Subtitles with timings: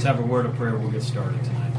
[0.00, 0.78] Let's have a word of prayer.
[0.78, 1.74] We'll get started tonight.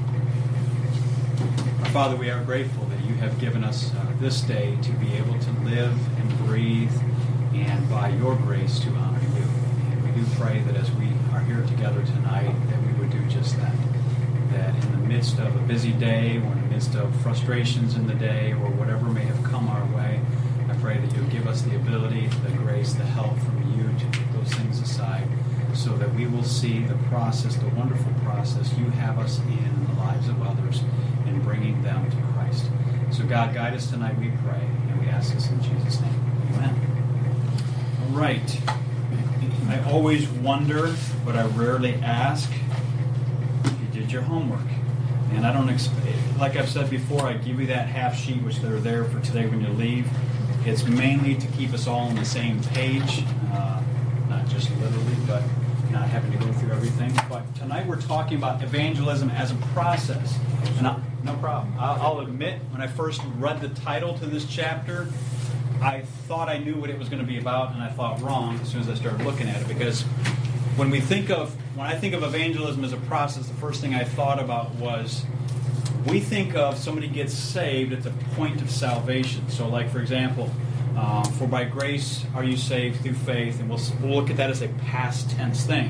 [1.79, 5.13] Our Father, we are grateful that you have given us uh, this day to be
[5.13, 6.93] able to live and breathe
[7.55, 9.43] and by your grace to honor you.
[9.89, 13.25] And we do pray that as we are here together tonight, that we would do
[13.25, 13.73] just that.
[14.51, 18.05] That in the midst of a busy day or in the midst of frustrations in
[18.05, 20.21] the day or whatever may have come our way,
[20.69, 24.19] I pray that you'll give us the ability, the grace, the help from you to
[24.19, 25.27] put those things aside
[25.73, 29.87] so that we will see the process, the wonderful process you have us in in
[29.87, 30.83] the lives of others
[31.25, 32.65] and bringing them to Christ.
[33.11, 36.13] So, God, guide us tonight, we pray, and we ask this in Jesus' name.
[36.53, 36.75] Amen.
[38.03, 38.61] All right.
[39.69, 40.93] I always wonder,
[41.25, 42.51] but I rarely ask,
[43.65, 44.59] you did your homework.
[45.33, 46.05] And I don't expect,
[46.37, 49.47] like I've said before, I give you that half sheet, which they're there for today
[49.47, 50.09] when you leave.
[50.65, 53.81] It's mainly to keep us all on the same page, uh,
[54.27, 55.41] not just literally, but
[55.91, 57.13] not having to go through everything.
[57.29, 60.37] But tonight we're talking about evangelism as a process.
[60.77, 61.73] And I, no problem.
[61.79, 65.07] I'll, I'll admit, when I first read the title to this chapter,
[65.81, 68.59] I thought I knew what it was going to be about, and I thought wrong
[68.59, 69.67] as soon as I started looking at it.
[69.67, 70.03] Because
[70.77, 73.95] when we think of when I think of evangelism as a process, the first thing
[73.95, 75.25] I thought about was
[76.07, 79.49] we think of somebody gets saved at the point of salvation.
[79.49, 80.51] So, like for example,
[80.95, 84.49] uh, for by grace are you saved through faith, and we'll, we'll look at that
[84.49, 85.89] as a past tense thing.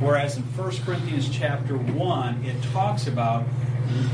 [0.00, 3.44] Whereas in 1 Corinthians chapter 1, it talks about,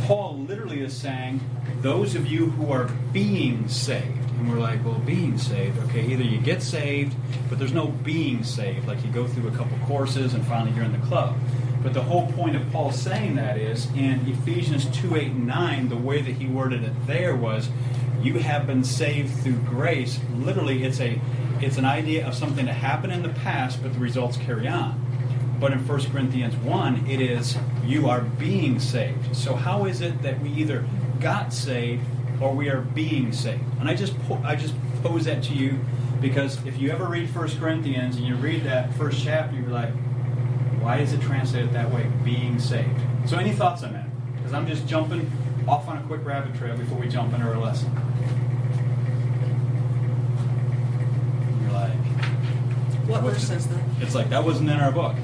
[0.05, 1.41] Paul literally is saying,
[1.81, 4.26] those of you who are being saved.
[4.39, 7.15] And we're like, well, being saved, okay, either you get saved,
[7.49, 8.87] but there's no being saved.
[8.87, 11.37] Like you go through a couple courses and finally you're in the club.
[11.83, 15.89] But the whole point of Paul saying that is in Ephesians 2 8 and 9,
[15.89, 17.69] the way that he worded it there was,
[18.21, 20.19] you have been saved through grace.
[20.35, 21.21] Literally, it's a
[21.61, 25.01] it's an idea of something that happened in the past, but the results carry on.
[25.59, 29.35] But in 1 Corinthians 1, it is you are being saved.
[29.35, 30.85] So how is it that we either
[31.21, 32.05] got saved
[32.41, 33.63] or we are being saved?
[33.81, 35.79] And I just po- I just pose that to you
[36.21, 39.93] because if you ever read 1 Corinthians and you read that first chapter, you're like,
[40.81, 42.11] why is it translated that way?
[42.25, 43.01] Being saved.
[43.27, 44.07] So any thoughts on that?
[44.37, 45.31] Because I'm just jumping
[45.69, 47.91] off on a quick rabbit trail before we jump into our lesson.
[51.63, 51.93] You're like,
[53.09, 53.81] What verse says that?
[54.01, 55.15] it's like that wasn't in our book.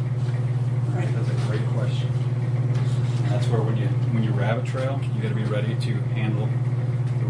[0.95, 1.09] Right.
[1.15, 2.09] That's a great question.
[3.29, 6.49] That's where when you when you rabbit trail, you got to be ready to handle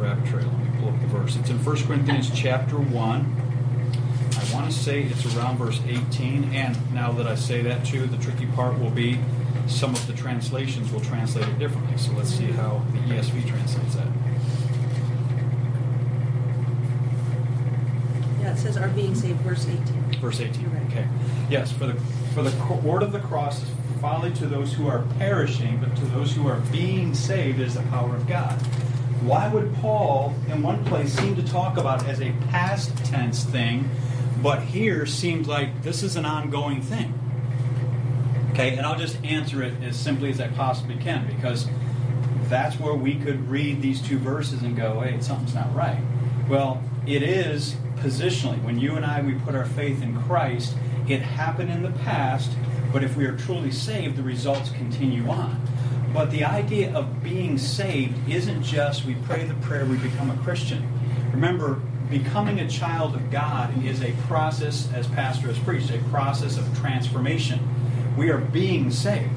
[0.03, 0.45] rabbit trail.
[0.45, 1.37] Let me pull up the verse.
[1.37, 3.37] It's in 1 Corinthians chapter one.
[4.37, 6.53] I want to say it's around verse 18.
[6.53, 9.21] And now that I say that too, the tricky part will be
[9.69, 11.97] some of the translations will translate it differently.
[11.99, 14.09] So let's see how the ESV translates that.
[18.41, 20.21] Yeah, it says are being saved, verse 18.
[20.21, 20.69] Verse 18.
[20.69, 20.87] Right.
[20.87, 21.09] Okay.
[21.49, 21.95] Yes, for the
[22.35, 23.69] for the word of the cross is
[24.01, 27.83] folly to those who are perishing, but to those who are being saved is the
[27.83, 28.59] power of God.
[29.25, 33.45] Why would Paul, in one place, seem to talk about it as a past tense
[33.45, 33.89] thing,
[34.43, 37.17] but here seems like this is an ongoing thing?
[38.51, 41.69] Okay, and I'll just answer it as simply as I possibly can because
[42.49, 46.03] that's where we could read these two verses and go, hey, something's not right.
[46.49, 48.61] Well, it is positionally.
[48.65, 50.75] When you and I, we put our faith in Christ,
[51.09, 52.51] it happened in the past,
[52.93, 55.61] but if we are truly saved, the results continue on.
[56.13, 60.37] But the idea of being saved isn't just we pray the prayer, we become a
[60.39, 60.87] Christian.
[61.33, 61.81] Remember,
[62.11, 66.79] becoming a child of God is a process, as Pastor has preached, a process of
[66.79, 67.61] transformation.
[68.17, 69.31] We are being saved.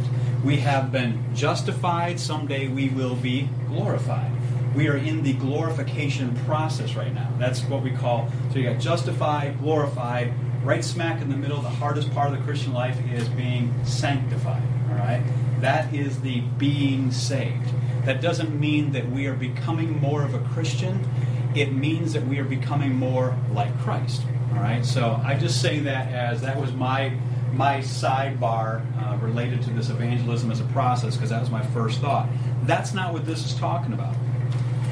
[0.44, 2.20] We have been justified.
[2.20, 4.32] Someday we will be glorified.
[4.76, 7.32] We are in the glorification process right now.
[7.40, 10.34] That's what we call, so you got justified, glorified,
[10.66, 11.62] right smack in the middle.
[11.62, 14.64] The hardest part of the Christian life is being sanctified.
[14.90, 15.24] All right?
[15.62, 17.72] That is the being saved.
[18.06, 21.08] That doesn't mean that we are becoming more of a Christian.
[21.56, 24.24] It means that we are becoming more like Christ.
[24.54, 24.84] All right?
[24.84, 27.18] So I just say that as that was my
[27.54, 32.02] my sidebar uh, related to this evangelism as a process because that was my first
[32.02, 32.28] thought.
[32.64, 34.14] That's not what this is talking about.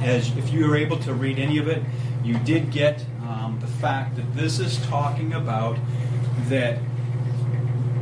[0.02, 1.84] As if you were able to read any of it,
[2.24, 3.06] you did get
[3.60, 5.78] the fact that this is talking about
[6.50, 6.80] that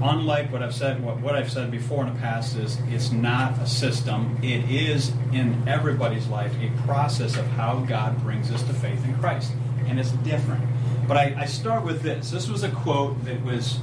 [0.04, 3.58] unlike what I've said, what, what I've said before in the past is it's not
[3.60, 4.38] a system.
[4.42, 9.16] It is in everybody's life a process of how God brings us to faith in
[9.18, 9.52] Christ,
[9.88, 10.64] and it's different.
[11.08, 12.32] But I, I start with this.
[12.32, 13.80] This was a quote that was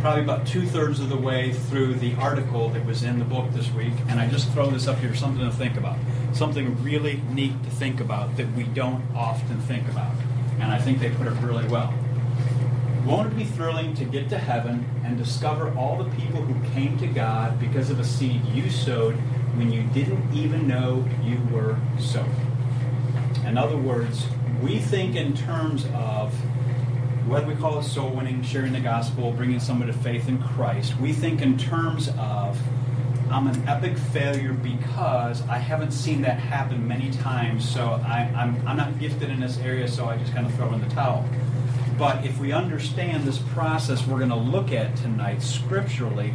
[0.00, 3.52] probably about two thirds of the way through the article that was in the book
[3.52, 5.96] this week, and I just throw this up here, something to think about,
[6.32, 10.12] something really neat to think about that we don't often think about,
[10.60, 11.92] and I think they put it really well.
[13.04, 16.96] Won't it be thrilling to get to heaven and discover all the people who came
[16.98, 19.14] to God because of a seed you sowed
[19.56, 22.30] when you didn't even know you were sowing?
[23.44, 24.26] In other words,
[24.62, 26.32] we think in terms of
[27.26, 30.96] whether we call it soul winning, sharing the gospel, bringing someone to faith in Christ,
[30.98, 32.60] we think in terms of
[33.32, 38.60] I'm an epic failure because I haven't seen that happen many times, so I, I'm,
[38.68, 41.26] I'm not gifted in this area, so I just kind of throw in the towel.
[41.98, 46.34] But if we understand this process we're going to look at tonight scripturally,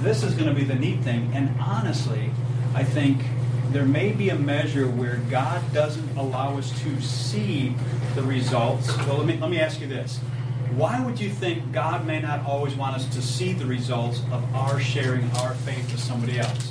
[0.00, 1.30] this is going to be the neat thing.
[1.32, 2.30] And honestly,
[2.74, 3.22] I think
[3.70, 7.76] there may be a measure where God doesn't allow us to see
[8.16, 8.88] the results.
[9.06, 10.18] Well, let me, let me ask you this
[10.76, 14.54] why would you think God may not always want us to see the results of
[14.54, 16.70] our sharing our faith with somebody else?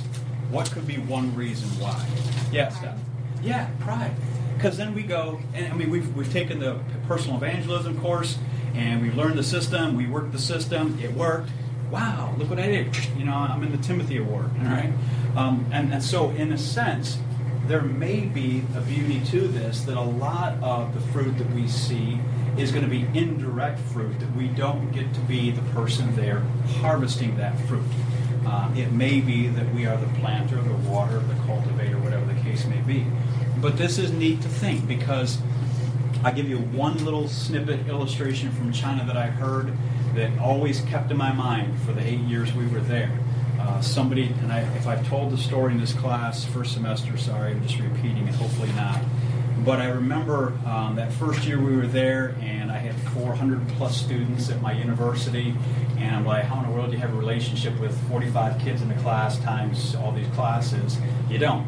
[0.50, 2.06] What could be one reason why?
[2.50, 2.98] Yes, Steph.
[3.42, 4.12] Yeah, pride.
[4.56, 6.78] Because then we go, and I mean, we've, we've taken the
[7.08, 8.38] personal evangelism course,
[8.74, 11.50] and we've learned the system, we worked the system, it worked.
[11.90, 12.96] Wow, look what I did.
[13.16, 14.92] You know, I'm in the Timothy Award, all right?
[15.36, 17.18] Um, and, and so, in a sense,
[17.66, 21.68] there may be a beauty to this that a lot of the fruit that we
[21.68, 22.18] see
[22.58, 26.40] is going to be indirect fruit, that we don't get to be the person there
[26.80, 27.84] harvesting that fruit.
[28.46, 32.40] Uh, it may be that we are the planter, the water, the cultivator, whatever the
[32.40, 33.06] case may be.
[33.60, 35.38] But this is neat to think because
[36.24, 39.72] I give you one little snippet illustration from China that I heard
[40.14, 43.16] that always kept in my mind for the eight years we were there.
[43.58, 47.52] Uh, somebody, and I, if I've told the story in this class first semester, sorry,
[47.52, 49.00] I'm just repeating it, hopefully not.
[49.58, 53.96] But I remember um, that first year we were there, and I had 400 plus
[53.96, 55.54] students at my university.
[55.98, 58.82] And I'm like, how in the world do you have a relationship with 45 kids
[58.82, 60.98] in the class times all these classes?
[61.30, 61.66] You don't,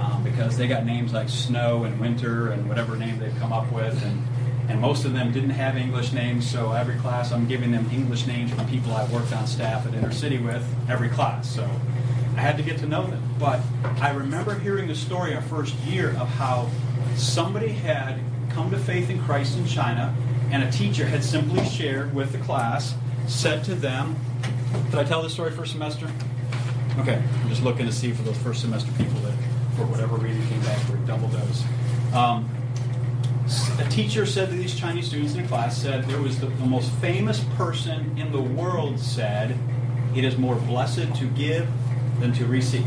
[0.00, 3.70] um, because they got names like Snow and Winter and whatever name they've come up
[3.70, 4.02] with.
[4.04, 4.22] And,
[4.70, 8.26] and most of them didn't have English names, so every class I'm giving them English
[8.26, 11.54] names from people I worked on staff at Inner City with every class.
[11.54, 11.68] So
[12.36, 13.22] I had to get to know them.
[13.38, 13.60] But
[14.00, 16.70] I remember hearing the story our first year of how
[17.16, 18.20] somebody had
[18.50, 20.14] come to faith in Christ in China,
[20.50, 22.94] and a teacher had simply shared with the class,
[23.26, 24.16] said to them,
[24.90, 26.10] Did I tell this story first semester?
[26.98, 29.34] Okay, I'm just looking to see for those first semester people that,
[29.76, 31.64] for whatever reason, came back for a double dose.
[32.14, 32.48] Um,
[33.78, 36.66] a teacher said to these Chinese students in the class, said there was the, the
[36.66, 39.58] most famous person in the world said,
[40.14, 41.68] it is more blessed to give
[42.20, 42.86] than to receive.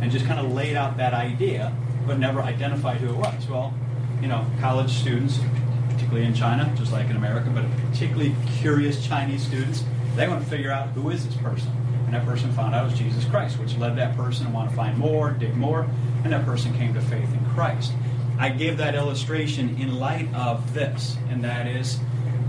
[0.00, 1.76] And just kind of laid out that idea
[2.06, 3.48] but never identified who it was.
[3.48, 3.74] Well,
[4.20, 5.40] you know, college students,
[5.88, 9.84] particularly in China, just like in America, but particularly curious Chinese students,
[10.16, 11.70] they want to figure out who is this person.
[12.04, 14.70] And that person found out it was Jesus Christ, which led that person to want
[14.70, 15.88] to find more, dig more,
[16.24, 17.92] and that person came to faith in Christ.
[18.38, 21.98] I gave that illustration in light of this, and that is,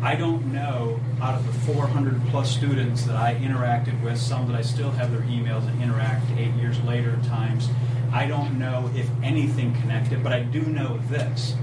[0.02, 4.56] I don't know out of the 400 plus students that I interacted with, some that
[4.56, 7.70] I still have their emails and interact eight years later at times,
[8.13, 11.56] I don't know if anything connected, but I do know this.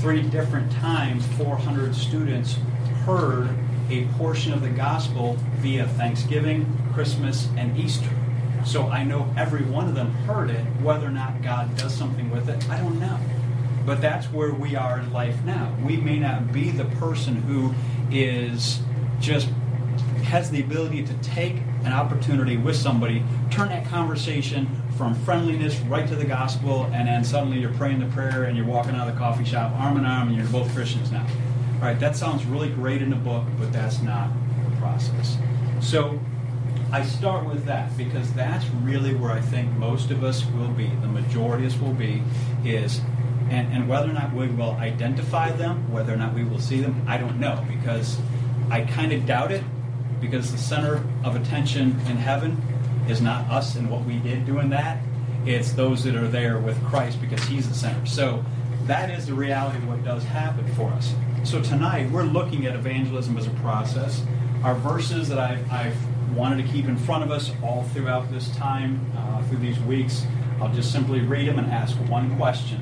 [0.00, 2.56] Three different times, 400 students
[3.04, 3.48] heard
[3.90, 8.10] a portion of the gospel via Thanksgiving, Christmas, and Easter.
[8.64, 10.64] So I know every one of them heard it.
[10.82, 13.18] Whether or not God does something with it, I don't know.
[13.84, 15.74] But that's where we are in life now.
[15.84, 17.74] We may not be the person who
[18.12, 18.78] is
[19.18, 19.48] just
[20.22, 24.68] has the ability to take an opportunity with somebody, turn that conversation
[24.98, 28.66] from friendliness right to the gospel, and then suddenly you're praying the prayer and you're
[28.66, 31.24] walking out of the coffee shop arm in arm and you're both Christians now.
[31.76, 34.28] All right, that sounds really great in a book, but that's not
[34.68, 35.38] the process.
[35.80, 36.18] So
[36.90, 40.88] I start with that because that's really where I think most of us will be,
[41.00, 42.24] the majority of us will be,
[42.64, 43.00] is
[43.50, 46.80] and, and whether or not we will identify them, whether or not we will see
[46.80, 48.18] them, I don't know because
[48.68, 49.62] I kind of doubt it
[50.20, 52.60] because the center of attention in heaven
[53.08, 55.02] is not us and what we did doing that.
[55.46, 58.04] It's those that are there with Christ because He's the center.
[58.06, 58.44] So
[58.84, 61.14] that is the reality of what does happen for us.
[61.44, 64.22] So tonight we're looking at evangelism as a process.
[64.62, 65.96] Our verses that I've, I've
[66.36, 70.26] wanted to keep in front of us all throughout this time, uh, through these weeks,
[70.60, 72.80] I'll just simply read them and ask one question.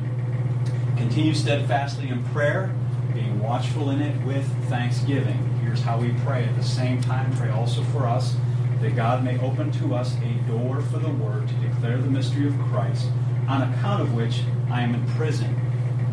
[0.97, 2.75] Continue steadfastly in prayer,
[3.13, 5.37] being watchful in it with thanksgiving.
[5.63, 6.45] Here's how we pray.
[6.45, 8.35] At the same time, pray also for us
[8.81, 12.47] that God may open to us a door for the word to declare the mystery
[12.47, 13.09] of Christ,
[13.49, 15.55] on account of which I am in prison,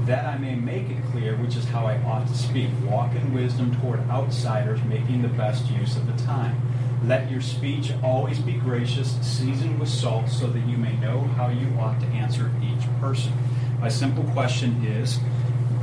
[0.05, 2.70] that I may make it clear which is how I ought to speak.
[2.86, 6.62] Walk in wisdom toward outsiders, making the best use of the time.
[7.05, 11.50] Let your speech always be gracious, seasoned with salt, so that you may know how
[11.50, 13.34] you ought to answer each person.
[13.79, 15.20] My simple question is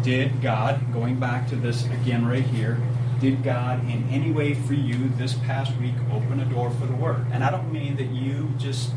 [0.02, 2.80] Did God, going back to this again right here,
[3.20, 6.94] Did God in any way for you this past week open a door for the
[6.94, 7.26] Word?
[7.32, 8.92] And I don't mean that you just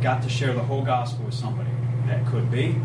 [0.00, 1.68] got to share the whole gospel with somebody.
[2.06, 2.76] That could be.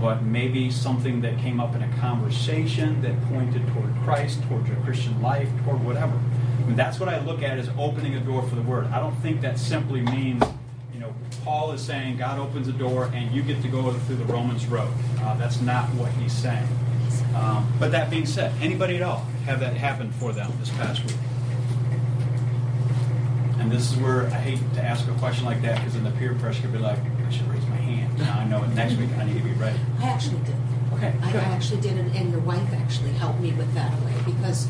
[0.00, 4.78] But maybe something that came up in a conversation that pointed toward Christ, toward your
[4.78, 6.18] Christian life, toward whatever.
[6.58, 8.86] I mean, that's what I look at as opening a door for the Word.
[8.86, 10.42] I don't think that simply means,
[10.94, 14.16] you know, Paul is saying God opens a door and you get to go through
[14.16, 14.90] the Romans road.
[15.18, 16.66] Uh, that's not what he's saying.
[17.34, 21.02] Um, but that being said, anybody at all have that happen for them this past
[21.04, 21.16] week?
[23.58, 26.12] And this is where I hate to ask a question like that because then the
[26.12, 28.16] peer pressure could be like, I should raise my hand.
[28.18, 29.78] Now I know next week I need to be ready.
[29.98, 30.54] I actually did.
[30.94, 31.42] Okay, I, good.
[31.42, 34.68] actually did, and, and your wife actually helped me with that away because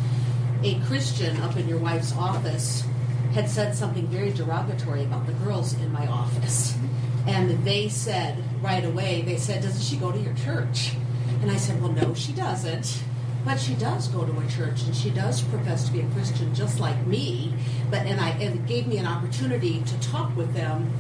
[0.63, 2.85] a Christian up in your wife's office
[3.33, 6.73] had said something very derogatory about the girls in my office.
[6.73, 7.29] Mm-hmm.
[7.29, 10.93] And they said right away, they said, Doesn't she go to your church?
[11.43, 13.03] And I said, Well, no, she doesn't.
[13.45, 16.55] But she does go to a church and she does profess to be a Christian
[16.55, 17.55] just like me.
[17.91, 20.93] But and I and it gave me an opportunity to talk with them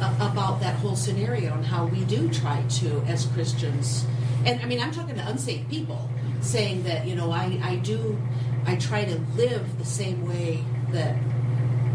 [0.00, 4.06] a- about that whole scenario and how we do try to as Christians.
[4.46, 6.08] And I mean, I'm talking to unsaved people
[6.40, 8.18] saying that, you know, I, I do,
[8.66, 11.14] I try to live the same way that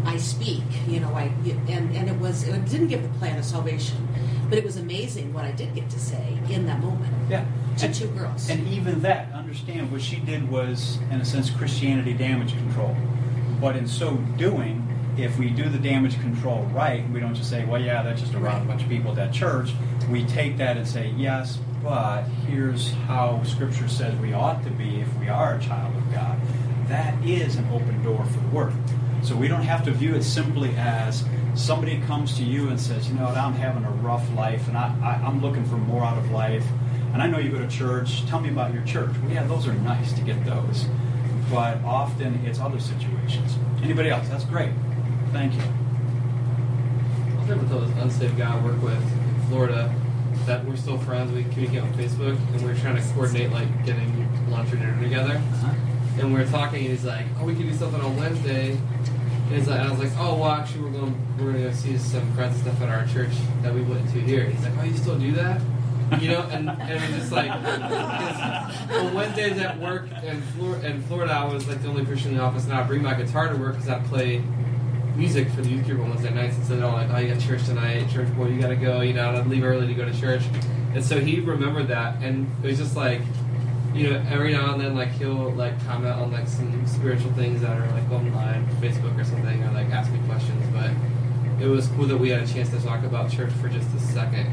[0.06, 1.24] I speak, you know, I,
[1.68, 4.08] and, and it was, it didn't give the plan of salvation,
[4.48, 7.44] but it was amazing what I did get to say in that moment Yeah.
[7.78, 8.48] to And- two girls.
[8.48, 12.94] And even that, understand what she did was, in a sense, Christianity damage control.
[13.58, 14.86] But in so doing,
[15.16, 18.34] if we do the damage control right, we don't just say, well, yeah, that's just
[18.34, 19.70] a bunch of people at that church.
[20.10, 25.00] We take that and say, yes, but here's how Scripture says we ought to be
[25.00, 26.38] if we are a child of God.
[26.88, 28.74] That is an open door for the Word.
[29.22, 31.24] So we don't have to view it simply as
[31.54, 34.76] somebody comes to you and says, you know what, I'm having a rough life and
[34.76, 36.66] I, I, I'm looking for more out of life.
[37.12, 38.26] And I know you go to church.
[38.26, 39.10] Tell me about your church.
[39.22, 40.86] Well, yeah, those are nice to get those.
[41.50, 43.56] But often it's other situations.
[43.82, 44.28] Anybody else?
[44.28, 44.72] That's great.
[45.32, 45.62] Thank you.
[47.38, 49.94] I'll share with those unsaved guy I work with in Florida
[50.46, 51.32] that we're still friends.
[51.32, 55.34] We communicate on Facebook, and we're trying to coordinate like getting lunch or dinner together.
[55.34, 55.74] Uh-huh.
[56.18, 59.54] And we are talking, and he's like, "Oh, we could do something on Wednesday." And,
[59.54, 61.72] he's like, and I was like, "Oh, well, actually, we're going we're going to go
[61.72, 64.72] see some friends and stuff at our church that we went to here." He's like,
[64.78, 65.60] "Oh, you still do that?"
[66.20, 71.02] You know, and, and it's just like 'cause on Wednesdays at work in, Flor- in
[71.02, 73.48] Florida, I was like the only person in the office, and I bring my guitar
[73.48, 74.42] to work because I play
[75.16, 77.40] music for the youth group on Wednesday nights and said, "Oh, like, oh, you got
[77.42, 80.04] church tonight, church boy, you got to go." You know, I'd leave early to go
[80.04, 80.42] to church,
[80.94, 83.20] and so he remembered that, and it was just like,
[83.94, 87.60] you know, every now and then, like he'll like comment on like some spiritual things
[87.60, 90.64] that are like online, Facebook or something, or like ask me questions.
[90.72, 90.90] But
[91.62, 93.98] it was cool that we had a chance to talk about church for just a
[94.00, 94.46] second,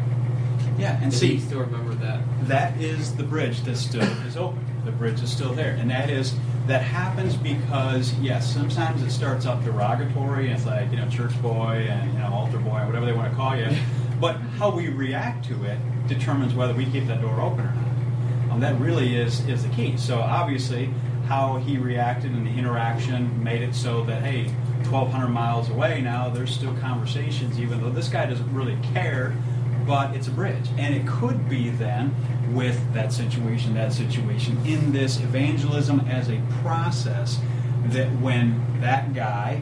[0.77, 2.22] Yeah, and see, still remembered that.
[2.48, 4.63] that is the bridge that still is open.
[4.84, 5.72] The bridge is still there.
[5.72, 6.36] And that is,
[6.67, 11.39] that happens because, yes, sometimes it starts out derogatory and it's like, you know, church
[11.41, 13.67] boy and, you know, altar boy, whatever they want to call you.
[14.17, 15.77] But how we react to it
[16.08, 18.51] determines whether we keep that door open or not.
[18.53, 19.98] Um, that really is, is the key.
[19.98, 20.89] So obviously,
[21.27, 24.46] how he reacted and the interaction made it so that, hey,
[24.89, 29.36] 1,200 miles away now, there's still conversations, even though this guy doesn't really care
[29.85, 30.69] but it's a bridge.
[30.77, 32.15] And it could be then
[32.53, 37.39] with that situation, that situation, in this evangelism as a process,
[37.87, 39.61] that when that guy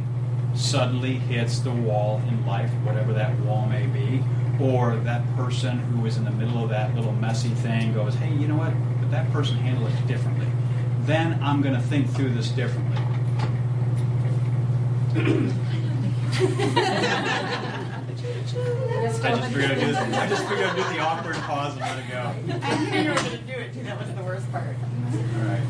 [0.55, 4.23] suddenly hits the wall in life, whatever that wall may be,
[4.61, 8.31] or that person who is in the middle of that little messy thing goes, hey,
[8.33, 8.73] you know what?
[8.99, 10.47] But that person handled it differently.
[11.01, 12.99] Then I'm going to think through this differently.
[19.23, 19.97] I just figured I'd do this.
[19.97, 22.33] I just figured I'd do the awkward pause and let it go.
[22.67, 23.83] I knew you were going to do it too.
[23.83, 24.63] That was the worst part.
[24.65, 25.61] All right.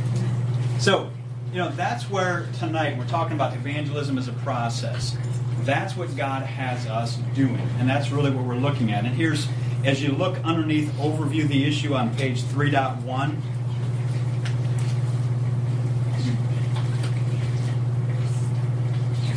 [0.80, 1.12] So,
[1.52, 5.16] you know, that's where tonight we're talking about evangelism as a process.
[5.62, 9.06] That's what God has us doing, and that's really what we're looking at.
[9.06, 9.48] And here's,
[9.86, 13.38] as you look underneath overview the issue on page 3.1,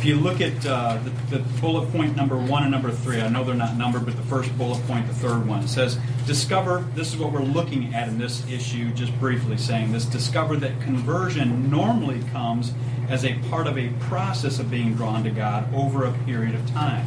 [0.07, 3.43] you look at uh, the, the bullet point number one and number three, I know
[3.43, 7.19] they're not numbered, but the first bullet point, the third one, says, discover, this is
[7.19, 12.23] what we're looking at in this issue, just briefly saying this, discover that conversion normally
[12.31, 12.73] comes
[13.09, 16.65] as a part of a process of being drawn to God over a period of
[16.71, 17.05] time.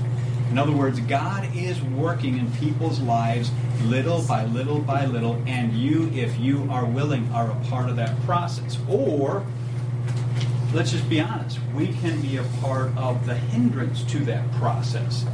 [0.50, 3.50] In other words, God is working in people's lives
[3.84, 7.96] little by little by little, and you, if you are willing, are a part of
[7.96, 8.76] that process.
[8.88, 9.46] Or,
[10.72, 15.24] let's just be honest, we can be a part of the hindrance to that process.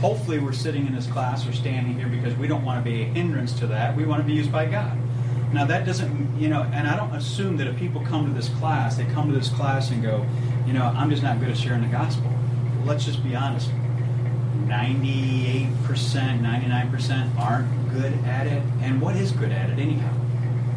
[0.00, 3.02] Hopefully, we're sitting in this class or standing here because we don't want to be
[3.02, 3.96] a hindrance to that.
[3.96, 4.98] We want to be used by God.
[5.52, 8.48] Now that doesn't, you know, and I don't assume that if people come to this
[8.50, 10.26] class, they come to this class and go,
[10.66, 12.30] you know, I'm just not good at sharing the gospel.
[12.84, 13.70] Let's just be honest.
[14.66, 18.62] 98%, 99% aren't good at it.
[18.80, 20.23] And what is good at it anyhow?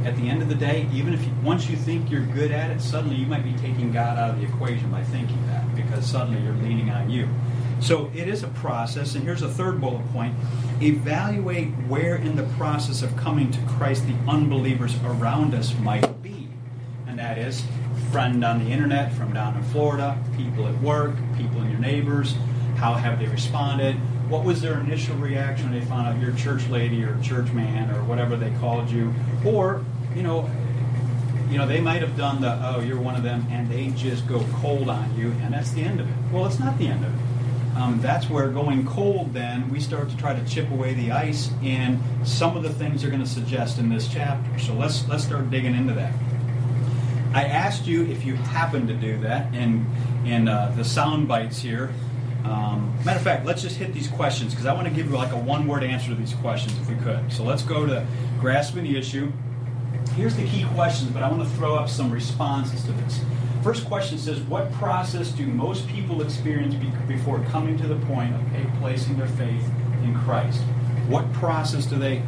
[0.08, 2.72] At the end of the day, even if you, once you think you're good at
[2.72, 6.06] it, suddenly you might be taking God out of the equation by thinking that because
[6.06, 7.28] suddenly you're leaning on you.
[7.82, 10.34] So it is a process, and here's a third bullet point
[10.82, 16.48] evaluate where in the process of coming to Christ the unbelievers around us might be.
[17.06, 17.64] And that is
[18.10, 22.34] friend on the internet from down in Florida, people at work, people in your neighbors.
[22.78, 23.96] How have they responded?
[24.30, 27.92] What was their initial reaction when they found out you're church lady or church man
[27.92, 29.14] or whatever they called you?
[29.46, 29.84] Or,
[30.18, 30.50] you know,
[31.50, 34.28] you know, they might have done the, oh, you're one of them, and they just
[34.28, 36.16] go cold on you, and that's the end of it.
[36.34, 37.78] Well, it's not the end of it.
[37.78, 41.52] Um, that's where going cold then we start to try to chip away the ice
[41.62, 44.58] in some of the things they're going to suggest in this chapter.
[44.58, 46.12] So let's let's start digging into that.
[47.36, 49.86] I asked you if you happen to do that in
[50.26, 51.94] in uh, the sound bites here.
[52.44, 55.18] Um, matter of fact let's just hit these questions because i want to give you
[55.18, 57.32] like a one word answer to these questions if we could.
[57.32, 58.08] So let's go to
[58.40, 59.32] grasping the issue
[60.18, 63.22] here's the key questions but i want to throw up some responses to this
[63.68, 66.74] First question says, What process do most people experience
[67.06, 68.42] before coming to the point of
[68.80, 69.70] placing their faith
[70.04, 70.62] in Christ?
[71.10, 72.24] What process do they.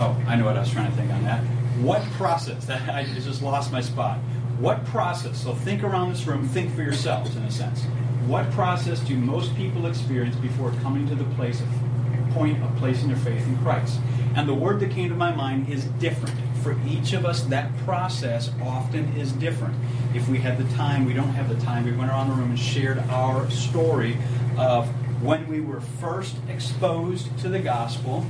[0.00, 1.42] Oh, I know what I was trying to think on that.
[1.82, 2.70] What process?
[2.70, 4.18] I just lost my spot.
[4.58, 5.42] What process?
[5.42, 7.82] So think around this room, think for yourselves in a sense.
[8.26, 11.68] What process do most people experience before coming to the place of
[12.30, 14.00] point of placing their faith in Christ?
[14.34, 17.76] And the word that came to my mind is different for each of us, that
[17.78, 19.74] process often is different.
[20.14, 22.50] If we had the time, we don't have the time, we went around the room
[22.50, 24.18] and shared our story
[24.58, 24.88] of
[25.22, 28.26] when we were first exposed to the gospel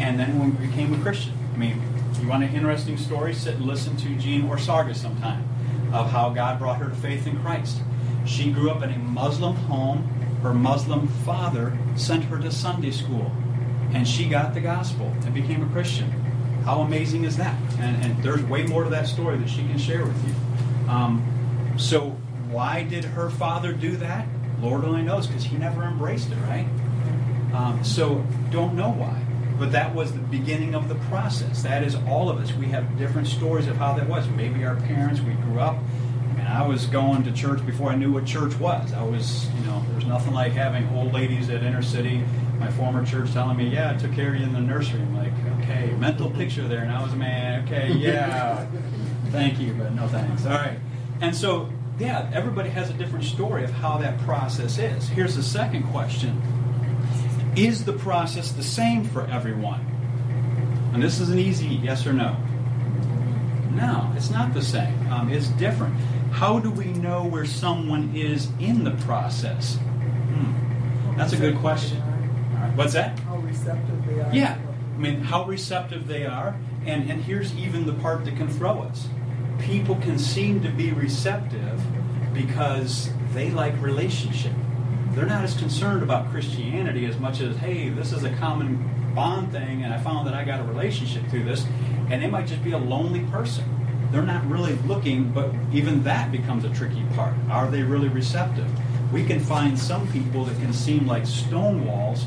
[0.00, 1.32] and then when we became a Christian.
[1.54, 1.82] I mean,
[2.20, 3.34] you want an interesting story?
[3.34, 5.44] Sit and listen to Jean Orsaga sometime
[5.92, 7.80] of how God brought her to faith in Christ.
[8.26, 10.02] She grew up in a Muslim home.
[10.42, 13.32] Her Muslim father sent her to Sunday school,
[13.92, 16.10] and she got the gospel and became a Christian.
[16.64, 17.58] How amazing is that?
[17.78, 20.34] And, and there's way more to that story that she can share with you.
[20.90, 22.10] Um, so,
[22.50, 24.26] why did her father do that?
[24.60, 26.66] Lord only knows because he never embraced it, right?
[27.54, 29.22] Um, so, don't know why.
[29.58, 31.62] But that was the beginning of the process.
[31.62, 32.52] That is all of us.
[32.52, 34.28] We have different stories of how that was.
[34.28, 35.76] Maybe our parents, we grew up.
[35.76, 38.92] I mean, I was going to church before I knew what church was.
[38.92, 42.22] I was, you know, there's nothing like having old ladies at inner city
[42.58, 45.00] my former church telling me, yeah, I took care of you in the nursery.
[45.00, 46.82] I'm like, okay, mental picture there.
[46.82, 48.66] And I was a man, okay, yeah,
[49.30, 50.44] thank you, but no thanks.
[50.44, 50.78] All right.
[51.20, 55.08] And so, yeah, everybody has a different story of how that process is.
[55.08, 56.40] Here's the second question
[57.56, 59.84] Is the process the same for everyone?
[60.92, 62.36] And this is an easy yes or no.
[63.72, 65.12] No, it's not the same.
[65.12, 65.94] Um, it's different.
[66.32, 69.76] How do we know where someone is in the process?
[69.76, 71.16] Hmm.
[71.16, 72.02] That's a good question.
[72.74, 73.18] What's that?
[73.20, 74.34] How receptive they are.
[74.34, 74.58] Yeah.
[74.94, 76.56] I mean, how receptive they are.
[76.86, 79.08] And, and here's even the part that can throw us.
[79.60, 81.80] People can seem to be receptive
[82.32, 84.52] because they like relationship.
[85.10, 89.50] They're not as concerned about Christianity as much as, hey, this is a common bond
[89.50, 91.66] thing, and I found that I got a relationship through this.
[92.10, 93.64] And they might just be a lonely person.
[94.10, 97.34] They're not really looking, but even that becomes a tricky part.
[97.50, 98.70] Are they really receptive?
[99.12, 102.26] We can find some people that can seem like stone walls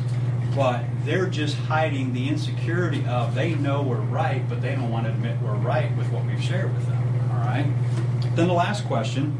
[0.56, 5.06] but they're just hiding the insecurity of they know we're right, but they don't want
[5.06, 7.32] to admit we're right with what we've shared with them.
[7.32, 7.66] All right?
[8.36, 9.38] Then the last question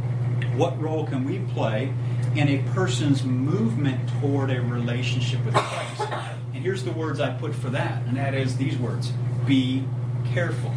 [0.56, 1.94] what role can we play
[2.36, 6.12] in a person's movement toward a relationship with Christ?
[6.54, 9.14] And here's the words I put for that, and that is these words
[9.46, 9.86] be
[10.34, 10.74] careful.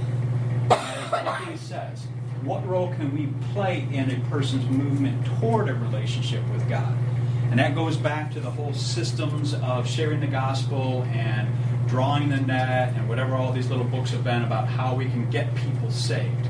[0.68, 2.06] That is what he says.
[2.44, 6.94] What role can we play in a person's movement toward a relationship with God?
[7.50, 11.48] And that goes back to the whole systems of sharing the gospel and
[11.88, 15.30] drawing the net and whatever all these little books have been about how we can
[15.30, 16.48] get people saved.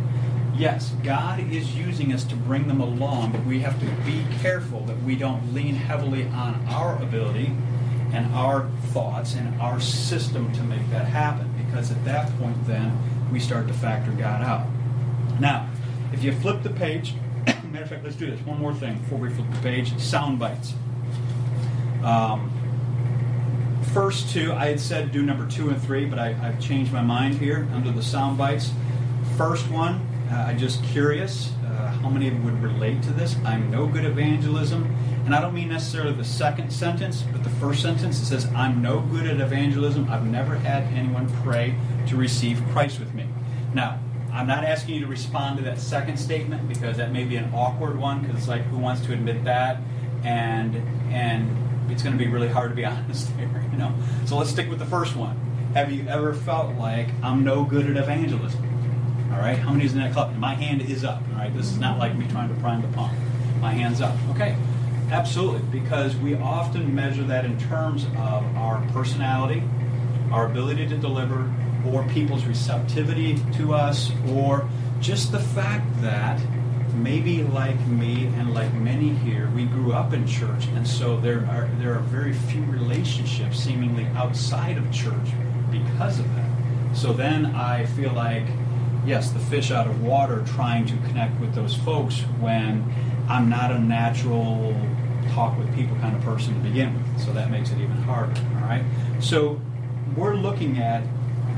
[0.56, 4.80] Yes, God is using us to bring them along, but we have to be careful
[4.86, 7.52] that we don't lean heavily on our ability
[8.12, 11.52] and our thoughts and our system to make that happen.
[11.64, 12.98] Because at that point, then,
[13.30, 14.66] we start to factor God out.
[15.40, 15.68] Now,
[16.14, 17.14] if you flip the page,
[17.46, 18.40] matter of fact, let's do this.
[18.46, 20.72] One more thing before we flip the page sound bites.
[22.04, 22.52] Um,
[23.92, 27.02] first two, I had said do number two and three, but I, have changed my
[27.02, 28.70] mind here under the sound bites.
[29.36, 31.52] First one, uh, I'm just curious.
[31.66, 33.36] Uh, how many would relate to this?
[33.44, 34.84] I'm no good evangelism.
[35.24, 38.20] And I don't mean necessarily the second sentence, but the first sentence.
[38.22, 40.08] It says, I'm no good at evangelism.
[40.10, 41.74] I've never had anyone pray
[42.06, 43.26] to receive Christ with me.
[43.72, 43.98] Now,
[44.34, 47.54] I'm not asking you to respond to that second statement because that may be an
[47.54, 49.78] awkward one because it's like, who wants to admit that?
[50.24, 50.74] And,
[51.12, 51.56] and
[51.88, 53.94] it's going to be really hard to be honest there, you know.
[54.26, 55.36] So let's stick with the first one.
[55.74, 58.60] Have you ever felt like I'm no good at evangelism?
[59.32, 60.36] All right, how many is in that club?
[60.36, 61.22] My hand is up.
[61.32, 63.12] All right, this is not like me trying to prime the pump.
[63.60, 64.16] My hand's up.
[64.30, 64.56] Okay,
[65.10, 69.62] absolutely, because we often measure that in terms of our personality,
[70.30, 71.52] our ability to deliver,
[71.86, 74.68] or people's receptivity to us, or
[75.00, 76.40] just the fact that
[76.94, 81.40] maybe like me and like many here, we grew up in church, and so there
[81.46, 85.28] are there are very few relationships seemingly outside of church
[85.70, 86.50] because of that.
[86.94, 88.46] So then I feel like,
[89.04, 92.84] yes, the fish out of water trying to connect with those folks when
[93.28, 94.74] I'm not a natural
[95.32, 97.20] talk with people kind of person to begin with.
[97.20, 98.40] So that makes it even harder.
[98.56, 98.84] All right.
[99.20, 99.60] So
[100.16, 101.02] we're looking at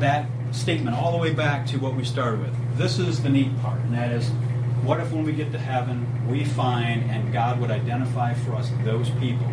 [0.00, 2.78] that statement all the way back to what we started with.
[2.78, 4.30] This is the neat part, and that is
[4.86, 8.70] what if when we get to heaven, we find and God would identify for us
[8.84, 9.46] those people?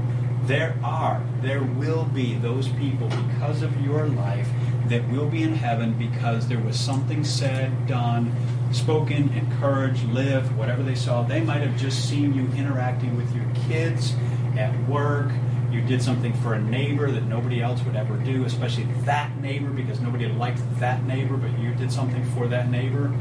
[0.44, 4.48] There are, there will be those people because of your life
[4.90, 8.36] that will be in heaven because there was something said, done,
[8.72, 11.24] spoken, encouraged, lived, whatever they saw.
[11.24, 14.14] They might have just seen you interacting with your kids
[14.58, 15.32] at work.
[15.74, 19.72] You did something for a neighbor that nobody else would ever do, especially that neighbor
[19.72, 23.12] because nobody liked that neighbor, but you did something for that neighbor.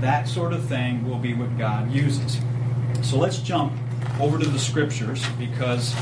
[0.00, 2.38] That sort of thing will be what God uses.
[3.00, 3.72] So let's jump
[4.20, 5.94] over to the scriptures because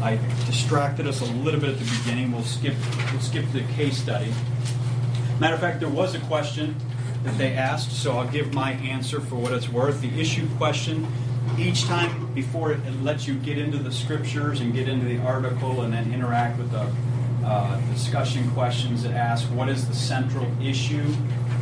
[0.00, 2.30] I distracted us a little bit at the beginning.
[2.30, 2.76] We'll skip
[3.10, 4.32] we'll skip the case study.
[5.40, 6.76] Matter of fact, there was a question
[7.24, 10.00] that they asked, so I'll give my answer for what it's worth.
[10.00, 11.04] The issue question,
[11.58, 15.82] each time before it lets you get into the scriptures and get into the article
[15.82, 16.90] and then interact with the
[17.44, 21.14] uh, discussion questions that ask what is the central issue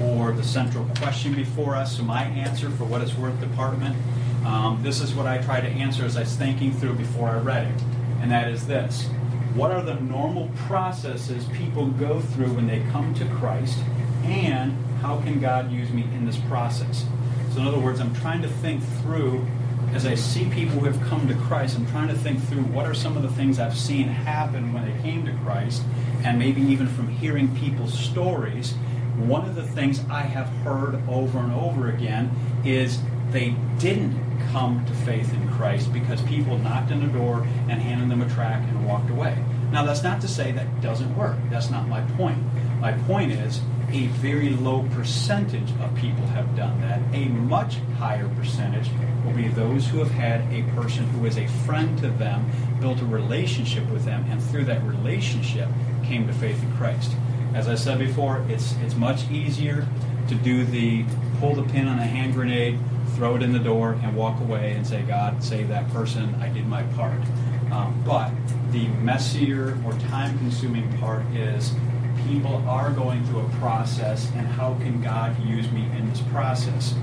[0.02, 1.96] or the central question before us.
[1.96, 3.96] So my answer for what it's worth department,
[4.46, 7.38] um, this is what I try to answer as I was thinking through before I
[7.38, 7.82] read it
[8.20, 9.06] and that is this
[9.54, 13.78] What are the normal processes people go through when they come to Christ,
[14.24, 17.04] and how can God use me in this process?
[17.52, 19.46] So, in other words, I'm trying to think through,
[19.92, 22.86] as I see people who have come to Christ, I'm trying to think through what
[22.86, 25.82] are some of the things I've seen happen when they came to Christ,
[26.24, 28.72] and maybe even from hearing people's stories.
[29.16, 32.30] One of the things I have heard over and over again
[32.64, 33.00] is
[33.30, 34.16] they didn't
[34.52, 38.28] come to faith in Christ because people knocked on the door and handed them a
[38.30, 39.36] tract and walked away.
[39.72, 41.36] Now, that's not to say that doesn't work.
[41.48, 42.38] That's not my point.
[42.80, 43.60] My point is
[43.92, 47.00] a very low percentage of people have done that.
[47.14, 48.88] A much higher percentage
[49.24, 52.44] will be those who have had a person who is a friend to them,
[52.80, 55.68] built a relationship with them, and through that relationship
[56.04, 57.12] came to faith in Christ.
[57.54, 59.86] As I said before, it's it's much easier
[60.28, 61.04] to do the
[61.38, 62.78] pull the pin on a hand grenade
[63.20, 66.34] throw it in the door, and walk away and say, God, save that person.
[66.36, 67.20] I did my part.
[67.70, 68.32] Um, but
[68.72, 71.72] the messier or time consuming part is
[72.28, 76.94] people are going through a process, and how can God use me in this process?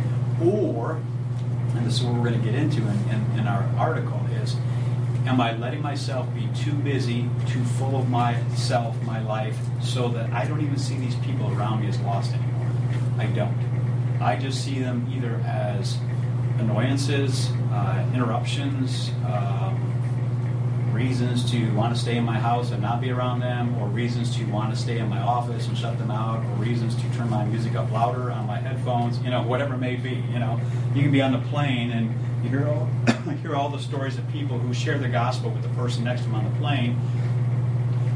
[0.43, 1.01] Or,
[1.75, 4.56] and this is what we're going to get into in, in, in our article, is
[5.25, 10.32] am I letting myself be too busy, too full of myself, my life, so that
[10.32, 12.71] I don't even see these people around me as lost anymore?
[13.17, 13.58] I don't.
[14.21, 15.97] I just see them either as
[16.60, 19.97] annoyances, uh, interruptions, um,
[20.98, 24.36] reasons to want to stay in my house and not be around them, or reasons
[24.36, 27.30] to want to stay in my office and shut them out, or reasons to turn
[27.30, 30.24] my music up louder on my headphones, you know, whatever it may be.
[30.34, 30.60] You know,
[30.96, 32.90] you can be on the plane and you hear all,
[33.44, 36.28] hear all the stories of people who share the gospel with the person next to
[36.28, 37.00] them on the plane,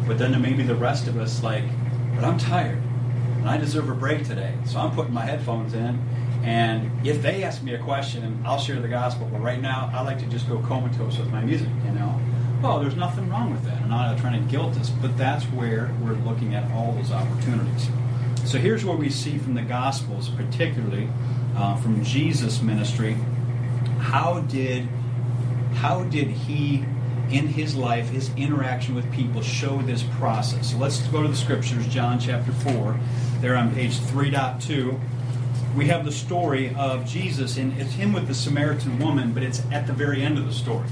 [0.08, 1.66] but then there may be the rest of us like,
[2.16, 2.82] but I'm tired
[3.38, 4.56] and I deserve a break today.
[4.66, 6.00] So I'm putting my headphones in,
[6.44, 9.30] and if they ask me a question, I'll share the gospel.
[9.32, 12.20] But right now, I like to just go comatose with my music, you know.
[12.62, 13.82] Well, there's nothing wrong with that.
[13.82, 17.90] I'm not trying to guilt us, but that's where we're looking at all those opportunities.
[18.46, 21.10] So here's what we see from the Gospels, particularly
[21.56, 23.14] uh, from Jesus' ministry.
[24.00, 24.88] How did
[25.74, 26.86] how did he
[27.32, 30.72] in his life, his interaction with people, show this process.
[30.72, 33.00] So let's go to the scriptures, John chapter 4.
[33.40, 35.00] There on page 3.2,
[35.76, 39.64] we have the story of Jesus, and it's him with the Samaritan woman, but it's
[39.72, 40.88] at the very end of the story.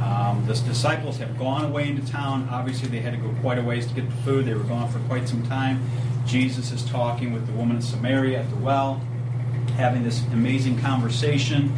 [0.00, 2.48] Um, the disciples have gone away into town.
[2.50, 4.46] Obviously, they had to go quite a ways to get the food.
[4.46, 5.82] They were gone for quite some time.
[6.26, 9.00] Jesus is talking with the woman in Samaria at the well,
[9.76, 11.72] having this amazing conversation.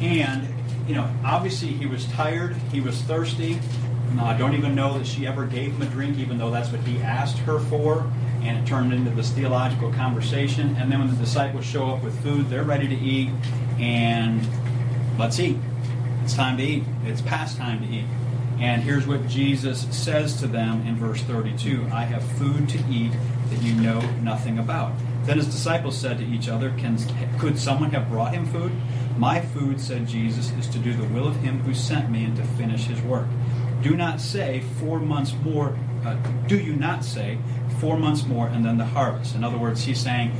[0.00, 0.46] And,
[0.86, 3.58] you know, obviously he was tired, he was thirsty.
[4.18, 6.70] Uh, I don't even know that she ever gave him a drink, even though that's
[6.70, 8.10] what he asked her for.
[8.42, 10.76] And it turned into this theological conversation.
[10.76, 13.30] And then when the disciples show up with food, they're ready to eat.
[13.78, 14.46] And
[15.18, 15.58] let's eat.
[16.26, 16.82] It's time to eat.
[17.04, 18.04] It's past time to eat.
[18.58, 23.12] And here's what Jesus says to them in verse 32 I have food to eat
[23.48, 24.92] that you know nothing about.
[25.22, 26.98] Then his disciples said to each other, Can,
[27.38, 28.72] Could someone have brought him food?
[29.16, 32.36] My food, said Jesus, is to do the will of him who sent me and
[32.38, 33.28] to finish his work.
[33.80, 36.16] Do not say four months more, uh,
[36.48, 37.38] do you not say
[37.78, 39.36] four months more and then the harvest?
[39.36, 40.32] In other words, he's saying,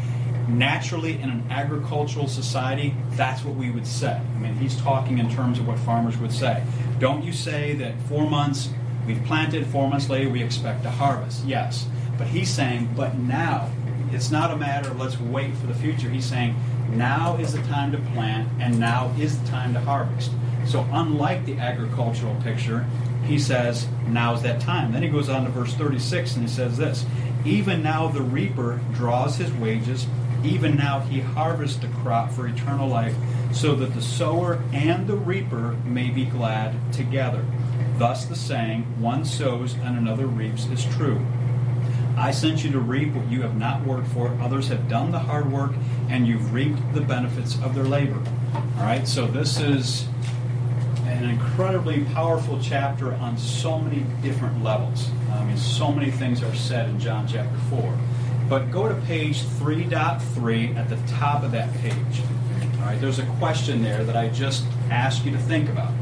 [0.48, 4.20] naturally in an agricultural society, that's what we would say.
[4.20, 6.62] I mean, he's talking in terms of what farmers would say.
[6.98, 8.70] Don't you say that four months
[9.06, 11.44] we've planted, four months later we expect to harvest?
[11.44, 11.86] Yes.
[12.18, 13.70] But he's saying, but now,
[14.12, 16.08] it's not a matter of let's wait for the future.
[16.08, 16.54] He's saying,
[16.90, 20.30] now is the time to plant and now is the time to harvest.
[20.66, 22.86] So, unlike the agricultural picture,
[23.24, 24.92] he says, now's that time.
[24.92, 27.04] Then he goes on to verse 36 and he says this
[27.44, 30.06] Even now the reaper draws his wages,
[30.44, 33.14] even now he harvests the crop for eternal life,
[33.52, 37.44] so that the sower and the reaper may be glad together.
[37.96, 41.24] Thus the saying, one sows and another reaps, is true.
[42.16, 44.28] I sent you to reap what you have not worked for.
[44.40, 45.72] Others have done the hard work,
[46.08, 48.22] and you've reaped the benefits of their labor.
[48.54, 50.06] All right, so this is
[51.04, 55.10] an incredibly powerful chapter on so many different levels.
[55.32, 57.98] I mean, so many things are said in John chapter 4.
[58.48, 62.22] But go to page 3.3 at the top of that page.
[62.78, 65.92] All right, there's a question there that I just asked you to think about.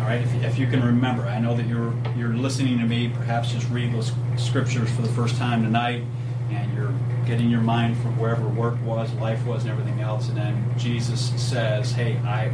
[0.00, 3.08] All right, if, if you can remember, I know that you're you're listening to me,
[3.08, 6.02] perhaps just read those scriptures for the first time tonight,
[6.50, 6.92] and you're
[7.24, 11.30] getting your mind from wherever work was, life was, and everything else, and then Jesus
[11.40, 12.50] says, "Hey, I,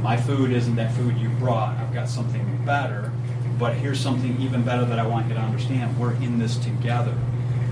[0.00, 1.76] my food isn't that food you brought.
[1.78, 3.10] I've got something better,
[3.58, 5.98] but here's something even better that I want you to understand.
[5.98, 7.16] We're in this together."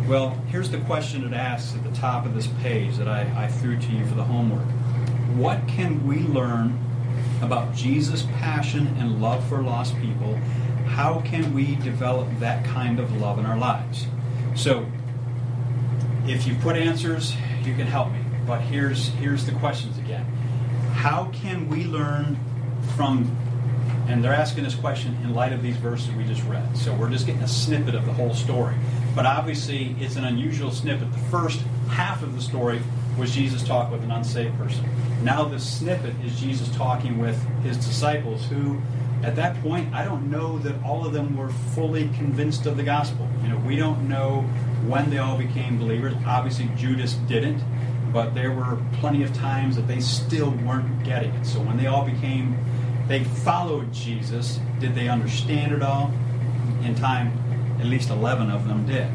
[0.08, 3.48] Well, here's the question it asks at the top of this page that I, I
[3.48, 4.66] threw to you for the homework.
[5.36, 6.78] What can we learn
[7.42, 10.34] about Jesus' passion and love for lost people,
[10.86, 14.06] how can we develop that kind of love in our lives?
[14.54, 14.86] So,
[16.26, 17.34] if you put answers,
[17.64, 18.20] you can help me.
[18.46, 20.24] But here's here's the questions again.
[20.94, 22.38] How can we learn
[22.96, 23.36] from
[24.08, 26.76] and they're asking this question in light of these verses we just read.
[26.76, 28.74] So we're just getting a snippet of the whole story.
[29.14, 31.12] But obviously, it's an unusual snippet.
[31.12, 32.80] The first half of the story
[33.18, 34.88] was Jesus talking with an unsaved person.
[35.22, 38.80] Now, the snippet is Jesus talking with his disciples, who,
[39.22, 42.82] at that point, I don't know that all of them were fully convinced of the
[42.82, 43.28] gospel.
[43.42, 44.40] You know, we don't know
[44.86, 46.14] when they all became believers.
[46.26, 47.62] Obviously, Judas didn't,
[48.12, 51.44] but there were plenty of times that they still weren't getting it.
[51.44, 52.56] So when they all became,
[53.08, 54.60] they followed Jesus.
[54.78, 56.12] Did they understand it all?
[56.82, 57.32] In time,
[57.80, 59.08] at least 11 of them did.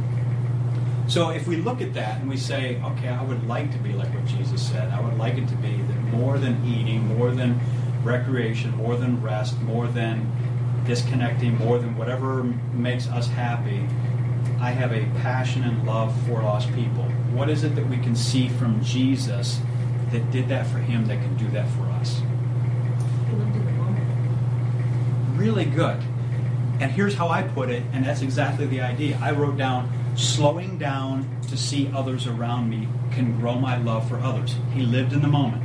[1.07, 3.93] So if we look at that and we say, okay, I would like to be
[3.93, 4.91] like what Jesus said.
[4.91, 7.59] I would like it to be that more than eating, more than
[8.03, 10.29] recreation, more than rest, more than
[10.85, 13.87] disconnecting, more than whatever makes us happy,
[14.59, 17.03] I have a passion and love for lost people.
[17.31, 19.59] What is it that we can see from Jesus
[20.11, 22.21] that did that for him that can do that for us?
[25.37, 26.01] Really good.
[26.79, 29.19] And here's how I put it, and that's exactly the idea.
[29.21, 34.19] I wrote down slowing down to see others around me can grow my love for
[34.19, 34.55] others.
[34.73, 35.63] He lived in the moment.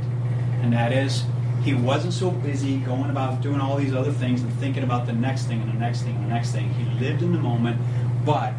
[0.61, 1.23] And that is,
[1.63, 5.13] he wasn't so busy going about doing all these other things and thinking about the
[5.13, 6.71] next thing and the next thing and the next thing.
[6.73, 7.81] He lived in the moment,
[8.23, 8.53] but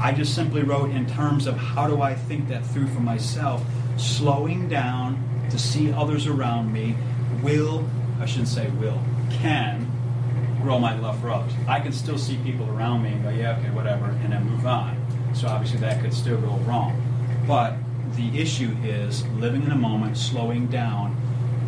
[0.00, 3.62] I just simply wrote in terms of how do I think that through for myself,
[3.98, 6.96] slowing down to see others around me
[7.42, 7.86] will,
[8.20, 8.98] I shouldn't say will,
[9.30, 9.85] can
[10.66, 11.30] grow my love for.
[11.68, 14.66] I can still see people around me and go, yeah, okay, whatever, and then move
[14.66, 15.00] on.
[15.32, 17.00] So obviously that could still go wrong.
[17.46, 17.76] But
[18.16, 21.16] the issue is living in the moment, slowing down.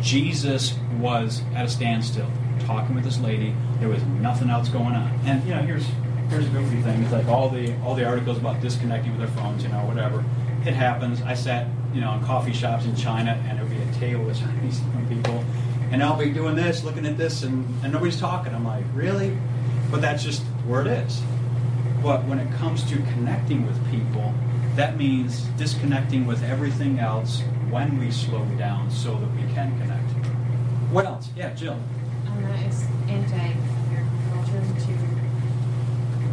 [0.01, 2.29] Jesus was at a standstill,
[2.65, 3.55] talking with this lady.
[3.79, 5.17] There was nothing else going on.
[5.23, 5.85] And you know, here's
[6.27, 7.01] here's a goofy thing.
[7.01, 10.25] It's like all the all the articles about disconnecting with their phones, you know, whatever.
[10.65, 11.21] It happens.
[11.21, 14.37] I sat, you know, in coffee shops in China, and there'll be a table with
[14.37, 15.41] Chinese people,
[15.91, 18.53] and I'll be doing this, looking at this, and, and nobody's talking.
[18.53, 19.37] I'm like, really?
[19.89, 21.21] But that's just where it is.
[22.03, 24.33] But when it comes to connecting with people,
[24.75, 30.09] that means disconnecting with everything else when we slow down so that we can connect.
[30.91, 31.29] What else?
[31.35, 31.73] Yeah, Jill.
[31.73, 34.91] Um, that is anti-culture to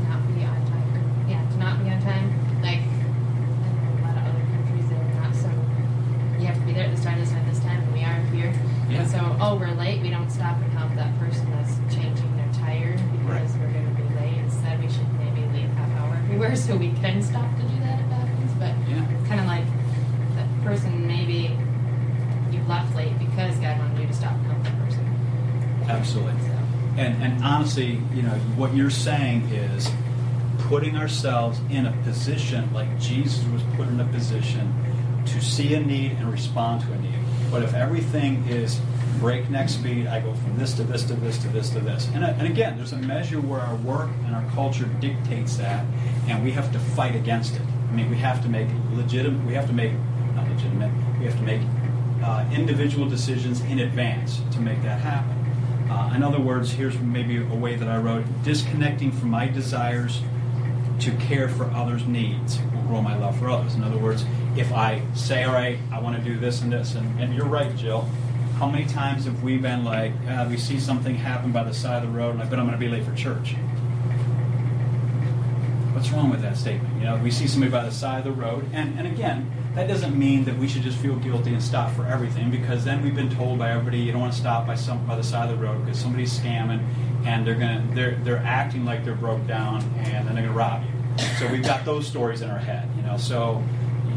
[0.08, 0.94] not be on time.
[0.94, 2.62] Or, yeah, to not be on time.
[2.62, 5.50] Like, in a lot of other countries, they're not so.
[6.38, 8.20] You have to be there at this time, this time, this time, and we are
[8.34, 8.54] here.
[8.88, 9.00] Yeah.
[9.00, 9.86] And so, oh, we're late.
[16.60, 18.52] Everywhere, so we can stop to do that if it happens.
[18.58, 19.18] But Yeah.
[19.18, 19.64] it's kind of like
[20.36, 21.56] that person maybe
[22.52, 25.04] you left late because God wanted you to stop and help that person.
[25.88, 26.40] Absolutely.
[26.42, 26.52] So,
[26.98, 29.90] And, and honestly, you know, what you're saying is
[30.60, 34.74] putting ourselves in a position like Jesus was put in a position
[35.26, 37.18] to see a need and respond to a need.
[37.50, 38.80] But if everything is
[39.18, 42.08] breakneck speed, I go from this to this to this to this to this.
[42.14, 45.84] And, uh, and again, there's a measure where our work and our culture dictates that,
[46.28, 47.62] and we have to fight against it.
[47.88, 49.92] I mean, we have to make legitimate, we have to make,
[50.34, 51.62] not legitimate, we have to make
[52.24, 55.32] uh, individual decisions in advance to make that happen.
[55.90, 60.20] Uh, in other words, here's maybe a way that I wrote disconnecting from my desires
[61.00, 63.74] to care for others' needs will grow my love for others.
[63.74, 64.24] In other words,
[64.56, 67.46] if I say, all right, I want to do this and this, and, and you're
[67.46, 68.08] right, Jill,
[68.56, 72.02] how many times have we been like, uh, we see something happen by the side
[72.02, 73.54] of the road and I bet I'm going to be late for church?
[75.92, 76.94] What's wrong with that statement?
[76.98, 79.88] You know, we see somebody by the side of the road, and, and again, that
[79.88, 83.14] doesn't mean that we should just feel guilty and stop for everything, because then we've
[83.14, 85.58] been told by everybody you don't want to stop by some by the side of
[85.58, 86.86] the road because somebody's scamming,
[87.24, 90.82] and they're gonna they're they're acting like they're broke down, and then they're gonna rob
[90.84, 91.24] you.
[91.38, 93.16] So we've got those stories in our head, you know.
[93.16, 93.62] So,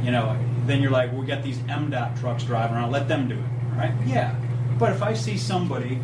[0.04, 3.36] you know, then you're like, we got these MDOT trucks driving around, let them do
[3.36, 3.94] it, right?
[4.06, 4.36] Yeah,
[4.78, 6.00] but if I see somebody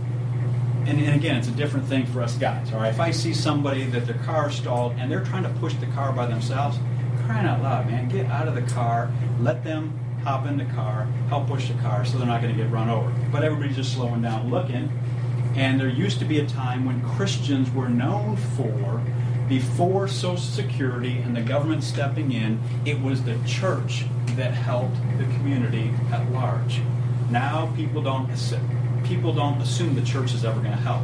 [0.88, 2.72] and, and again, it's a different thing for us guys.
[2.72, 5.74] All right, if I see somebody that their car stalled and they're trying to push
[5.76, 6.78] the car by themselves,
[7.26, 11.06] crying out loud, man, get out of the car, let them hop in the car,
[11.28, 13.12] help push the car, so they're not going to get run over.
[13.32, 14.92] But everybody's just slowing down, looking.
[15.56, 19.02] And there used to be a time when Christians were known for,
[19.48, 25.24] before Social Security and the government stepping in, it was the church that helped the
[25.36, 26.82] community at large.
[27.30, 28.30] Now people don't
[29.04, 31.04] people don't assume the church is ever going to help.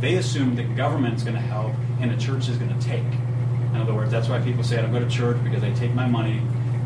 [0.00, 3.04] They assume that government's going to help and the church is going to take.
[3.04, 5.94] In other words, that's why people say I don't go to church because they take
[5.94, 6.40] my money,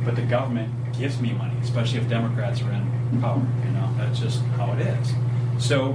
[0.05, 3.45] but the government gives me money, especially if Democrats are in power.
[3.65, 5.13] You know, that's just how it is.
[5.59, 5.93] So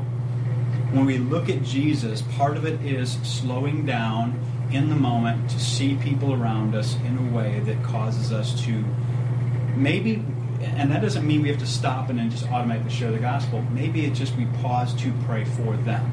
[0.91, 4.39] when we look at Jesus, part of it is slowing down
[4.72, 8.84] in the moment to see people around us in a way that causes us to
[9.76, 10.24] maybe
[10.63, 13.62] and that doesn't mean we have to stop and then just automatically share the gospel.
[13.71, 16.06] Maybe it's just we pause to pray for them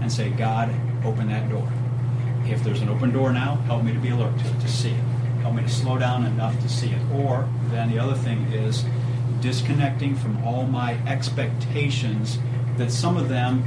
[0.00, 0.74] and say, God,
[1.04, 1.68] open that door.
[2.44, 4.90] If there's an open door now, help me to be alert to it, to see
[4.90, 5.02] it.
[5.42, 7.00] Help me to slow down enough to see it.
[7.12, 8.84] Or then the other thing is
[9.40, 12.38] disconnecting from all my expectations
[12.76, 13.64] that some of them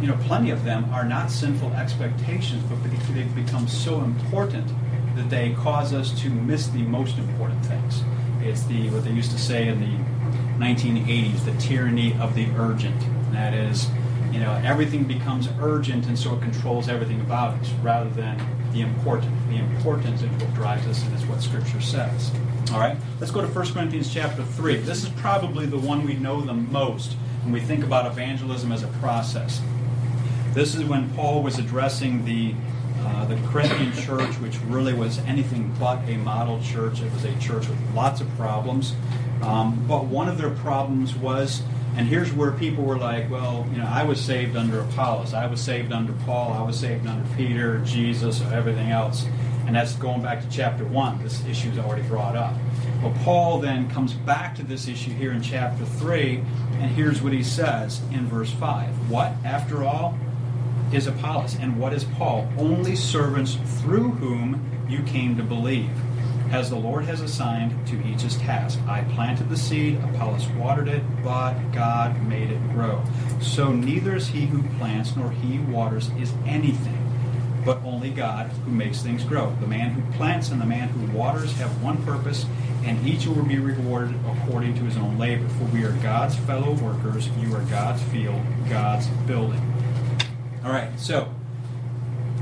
[0.00, 2.78] you know, plenty of them are not sinful expectations, but
[3.14, 4.70] they've become so important
[5.16, 8.02] that they cause us to miss the most important things.
[8.48, 13.00] It's the what they used to say in the 1980s, the tyranny of the urgent.
[13.32, 13.88] That is,
[14.32, 18.40] you know, everything becomes urgent, and so it controls everything about us, rather than
[18.72, 19.32] the important.
[19.48, 22.30] The importance is what drives us, and it's what Scripture says.
[22.72, 24.76] All right, let's go to 1 Corinthians chapter 3.
[24.78, 28.82] This is probably the one we know the most when we think about evangelism as
[28.82, 29.60] a process.
[30.52, 32.54] This is when Paul was addressing the
[33.06, 37.00] uh, the Corinthian church, which really was anything but a model church.
[37.00, 38.94] It was a church with lots of problems.
[39.42, 41.62] Um, but one of their problems was,
[41.96, 45.46] and here's where people were like, well, you know, I was saved under Apollos, I
[45.46, 49.26] was saved under Paul, I was saved under Peter, Jesus, everything else.
[49.66, 51.22] And that's going back to chapter 1.
[51.22, 52.54] This issue is already brought up.
[53.02, 56.42] Well, Paul then comes back to this issue here in chapter 3,
[56.72, 59.10] and here's what he says in verse 5.
[59.10, 60.18] What, after all,
[60.92, 62.48] is Apollos, and what is Paul?
[62.58, 65.90] Only servants through whom you came to believe,
[66.52, 68.78] as the Lord has assigned to each his task.
[68.86, 73.02] I planted the seed, Apollos watered it, but God made it grow.
[73.40, 77.02] So neither is he who plants nor he who waters is anything,
[77.64, 79.54] but only God who makes things grow.
[79.60, 82.46] The man who plants and the man who waters have one purpose,
[82.84, 85.48] and each will be rewarded according to his own labor.
[85.48, 89.60] For we are God's fellow workers, you are God's field, God's building.
[90.66, 91.32] All right, so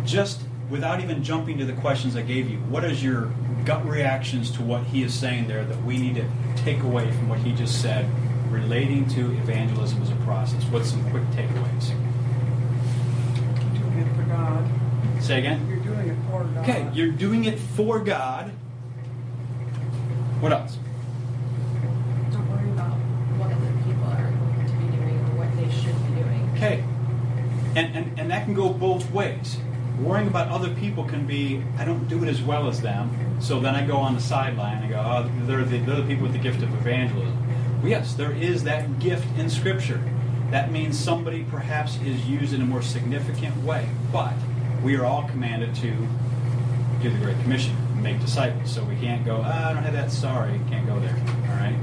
[0.07, 3.31] just without even jumping to the questions I gave you, what is your
[3.67, 7.29] gut reactions to what he is saying there that we need to take away from
[7.29, 8.09] what he just said
[8.51, 10.65] relating to evangelism as a process?
[10.71, 11.89] What's some quick takeaways?
[13.75, 14.71] doing it for God.
[15.21, 15.67] Say again?
[15.69, 16.63] You're doing it for God.
[16.63, 18.53] Okay, you're doing it for God.
[20.41, 20.79] What else?
[22.33, 22.95] Don't worry about
[23.37, 26.51] what other people are going to be doing or what they should be doing.
[26.57, 26.85] Okay.
[27.77, 29.59] And, and, and can go both ways.
[29.99, 33.61] Worrying about other people can be, I don't do it as well as them, so
[33.61, 36.33] then I go on the sideline and go, oh, they're the, they're the people with
[36.33, 37.37] the gift of evangelism.
[37.81, 40.03] Well, yes, there is that gift in Scripture.
[40.51, 44.35] That means somebody perhaps is used in a more significant way, but
[44.83, 45.91] we are all commanded to
[47.03, 48.73] do the Great Commission, make disciples.
[48.73, 51.17] So we can't go, ah, I don't have that, sorry, can't go there.
[51.49, 51.77] All right?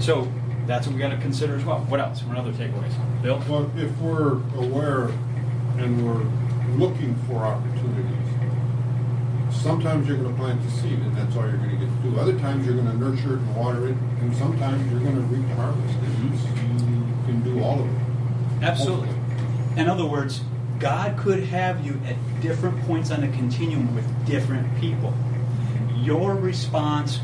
[0.00, 0.30] So
[0.66, 1.80] that's what we got to consider as well.
[1.80, 2.22] What else?
[2.22, 2.92] What other takeaways?
[3.22, 3.42] Bill?
[3.48, 5.10] Well, if we're aware
[5.82, 6.24] and we're
[6.78, 8.28] looking for opportunities,
[9.50, 12.18] sometimes you're gonna plant the seed and that's all you're gonna get to do.
[12.18, 15.54] Other times you're gonna nurture it and water it, and sometimes you're gonna reap the
[15.54, 15.94] harvest.
[15.98, 18.64] And you can do all of it.
[18.64, 19.08] Absolutely.
[19.76, 20.42] In other words,
[20.78, 25.14] God could have you at different points on the continuum with different people.
[25.96, 27.20] Your response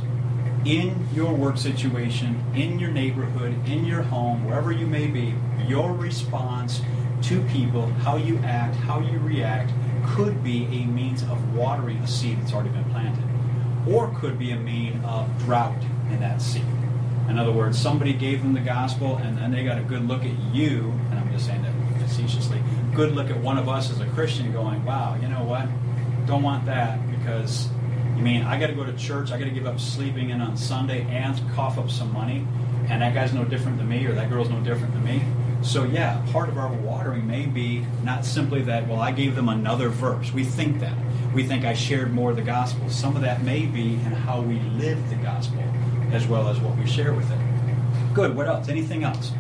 [0.64, 5.34] in your work situation, in your neighborhood, in your home, wherever you may be,
[5.66, 6.80] your response
[7.22, 9.72] to people, how you act, how you react,
[10.06, 13.24] could be a means of watering a seed that's already been planted,
[13.88, 15.80] or could be a mean of drought
[16.10, 16.64] in that seed.
[17.28, 20.22] In other words, somebody gave them the gospel and then they got a good look
[20.22, 22.62] at you, and I'm just saying that facetiously,
[22.94, 25.68] good look at one of us as a Christian going, wow, you know what?
[26.26, 27.68] Don't want that because,
[28.18, 30.40] you mean, I got to go to church, I got to give up sleeping in
[30.40, 32.44] on Sunday and cough up some money,
[32.88, 35.22] and that guy's no different than me or that girl's no different than me.
[35.62, 39.48] So, yeah, part of our watering may be not simply that, well, I gave them
[39.48, 40.32] another verse.
[40.32, 40.96] We think that.
[41.32, 42.90] We think I shared more of the gospel.
[42.90, 45.62] Some of that may be in how we live the gospel
[46.10, 48.14] as well as what we share with it.
[48.14, 48.34] Good.
[48.34, 48.68] What else?
[48.68, 49.30] Anything else?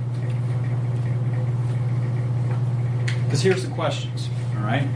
[3.24, 4.88] Because here's the questions, all right?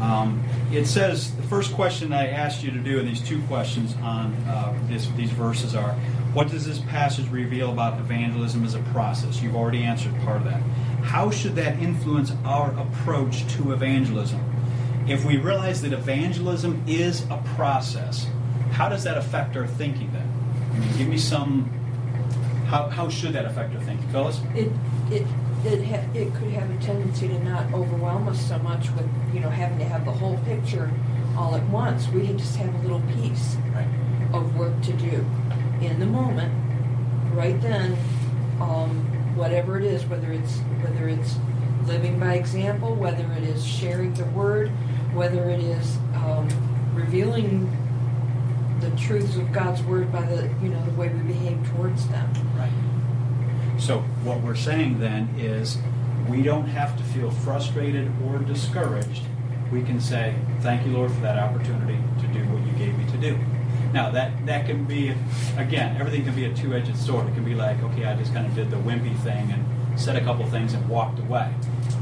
[0.00, 0.42] Um,
[0.72, 4.32] it says the first question I asked you to do in these two questions on
[4.48, 5.94] uh, this, these verses are
[6.34, 9.42] what does this passage reveal about evangelism as a process?
[9.42, 10.60] You've already answered part of that.
[11.02, 14.40] How should that influence our approach to evangelism?
[15.08, 18.28] If we realize that evangelism is a process,
[18.72, 20.30] how does that affect our thinking then?
[20.74, 21.64] I mean, give me some.
[22.66, 24.40] How, how should that affect our thinking, Phyllis?
[24.54, 24.70] It,
[25.10, 25.26] it,
[25.64, 29.40] it, ha- it could have a tendency to not overwhelm us so much with, you
[29.40, 30.90] know, having to have the whole picture
[31.36, 32.08] all at once.
[32.08, 33.56] We can just have a little piece
[34.32, 35.24] of work to do
[35.80, 36.52] in the moment,
[37.34, 37.96] right then,
[38.60, 39.06] um,
[39.36, 41.36] whatever it is, whether it's whether it's
[41.86, 44.68] living by example, whether it is sharing the word,
[45.14, 46.48] whether it is um,
[46.94, 47.70] revealing
[48.80, 52.32] the truths of God's word by the you know the way we behave towards them.
[52.56, 52.70] Right.
[53.78, 55.78] So what we're saying then is
[56.28, 59.22] we don't have to feel frustrated or discouraged.
[59.72, 63.04] We can say, "Thank you, Lord, for that opportunity to do what you gave me
[63.12, 63.38] to do."
[63.92, 65.14] Now that that can be,
[65.56, 67.28] again, everything can be a two-edged sword.
[67.28, 69.64] It can be like, okay, I just kind of did the wimpy thing and
[69.98, 71.52] said a couple things and walked away.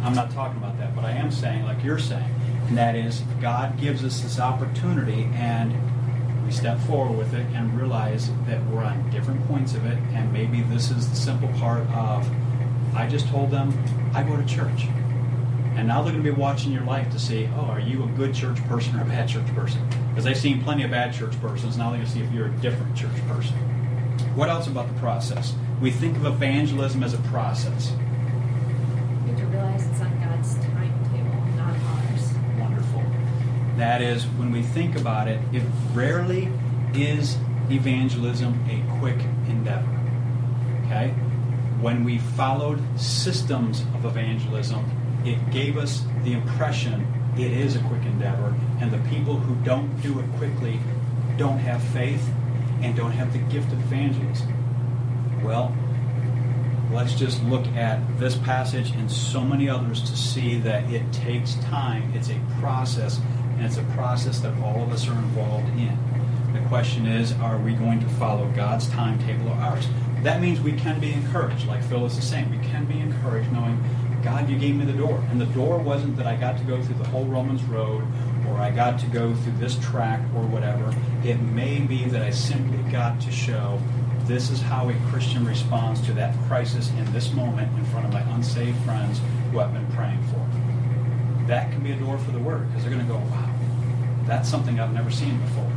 [0.03, 2.31] I'm not talking about that, but I am saying, like you're saying,
[2.69, 5.73] and that is, God gives us this opportunity and
[6.47, 10.33] we step forward with it and realize that we're on different points of it, and
[10.33, 12.27] maybe this is the simple part of
[12.95, 13.77] I just told them
[14.15, 14.87] I go to church.
[15.75, 18.07] And now they're going to be watching your life to see, oh, are you a
[18.07, 19.87] good church person or a bad church person?
[20.09, 21.77] Because they've seen plenty of bad church persons.
[21.77, 23.55] Now they're going to see if you're a different church person.
[24.35, 25.53] What else about the process?
[25.83, 27.91] We think of evangelism as a process.
[27.91, 32.33] You have to realize it's on God's timetable, not ours.
[32.59, 33.05] Wonderful.
[33.77, 35.63] That is, when we think about it, it
[35.93, 36.51] rarely
[36.95, 37.37] is
[37.71, 39.19] evangelism a quick
[39.49, 39.93] endeavor.
[40.85, 41.11] Okay?
[41.81, 44.85] When we followed systems of evangelism,
[45.25, 47.07] it gave us the impression
[47.37, 50.81] it is a quick endeavor, and the people who don't do it quickly
[51.37, 52.27] don't have faith
[52.81, 54.55] and don't have the gift of evangelism.
[55.45, 55.77] Well,
[56.93, 61.57] let's just look at this passage and so many others to see that it takes
[61.57, 62.11] time.
[62.15, 63.21] It's a process,
[63.57, 65.97] and it's a process that all of us are involved in.
[66.53, 69.87] The question is, are we going to follow God's timetable or ours?
[70.23, 72.51] That means we can be encouraged, like Phyllis is saying.
[72.51, 73.83] We can be encouraged knowing,
[74.23, 75.25] God, you gave me the door.
[75.31, 78.05] And the door wasn't that I got to go through the whole Romans road
[78.49, 80.95] or I got to go through this track or whatever.
[81.25, 83.81] It may be that I simply got to show
[84.25, 88.13] this is how a Christian responds to that crisis in this moment in front of
[88.13, 90.56] my unsaved friends who I've been praying for.
[91.47, 93.51] That can be a door for the word because they're going to go, wow,
[94.27, 95.71] that's something I've never seen before.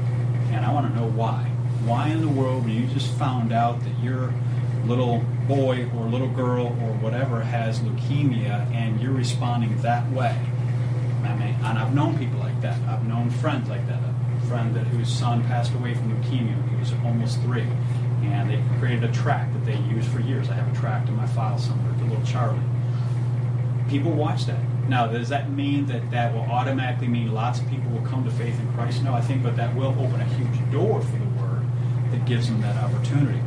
[0.52, 1.44] And I want to know why.
[1.86, 4.34] Why in the world, when you just found out that your
[4.86, 10.36] little boy or little girl or whatever has leukemia and you're responding that way?
[11.24, 12.80] I mean, and I've known people like that.
[12.88, 14.00] I've known friends like that.
[14.02, 16.60] A friend that whose son passed away from leukemia.
[16.60, 17.68] when He was almost three,
[18.24, 20.50] and they created a track that they used for years.
[20.50, 21.94] I have a track in my file somewhere.
[22.00, 22.60] The little Charlie.
[23.90, 24.64] People watch that.
[24.90, 28.32] Now, does that mean that that will automatically mean lots of people will come to
[28.32, 29.04] faith in Christ?
[29.04, 31.64] No, I think, but that will open a huge door for the Word
[32.12, 33.40] that gives them that opportunity.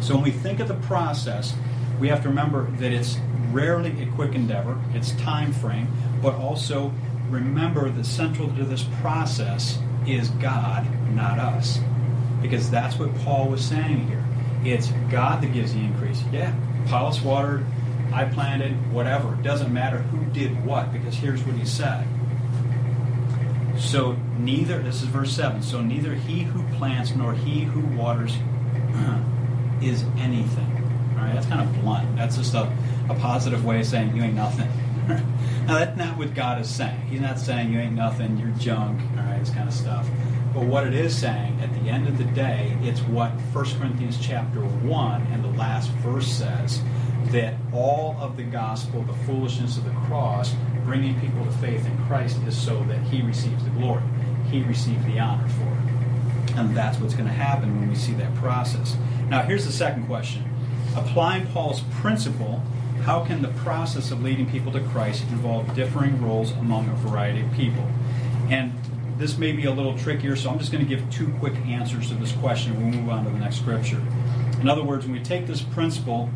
[0.00, 1.54] So when we think of the process,
[1.98, 3.18] we have to remember that it's
[3.50, 4.80] rarely a quick endeavor.
[4.94, 5.88] It's time frame,
[6.22, 6.92] but also
[7.30, 11.80] remember that central to this process is God, not us.
[12.40, 14.24] Because that's what Paul was saying here.
[14.64, 16.22] It's God that gives the increase.
[16.32, 17.66] Yeah, Apollos watered,
[18.16, 19.34] I planted, whatever.
[19.34, 22.06] It doesn't matter who did what, because here's what he said.
[23.78, 28.38] So neither, this is verse 7, so neither he who plants nor he who waters
[29.82, 30.72] is anything.
[31.12, 32.16] All right, that's kind of blunt.
[32.16, 32.74] That's just a,
[33.10, 34.70] a positive way of saying you ain't nothing.
[35.66, 36.98] now, that's not what God is saying.
[37.10, 40.08] He's not saying you ain't nothing, you're junk, all right, this kind of stuff.
[40.54, 44.16] But what it is saying, at the end of the day, it's what 1 Corinthians
[44.18, 46.80] chapter 1 and the last verse says
[47.32, 50.54] that all of the gospel, the foolishness of the cross,
[50.84, 54.02] bringing people to faith in Christ is so that he receives the glory.
[54.50, 56.56] He receives the honor for it.
[56.56, 58.96] And that's what's going to happen when we see that process.
[59.28, 60.44] Now, here's the second question.
[60.96, 62.62] Applying Paul's principle,
[63.02, 67.42] how can the process of leading people to Christ involve differing roles among a variety
[67.42, 67.86] of people?
[68.48, 68.72] And
[69.18, 72.08] this may be a little trickier, so I'm just going to give two quick answers
[72.08, 74.00] to this question and we'll move on to the next scripture.
[74.60, 76.30] In other words, when we take this principle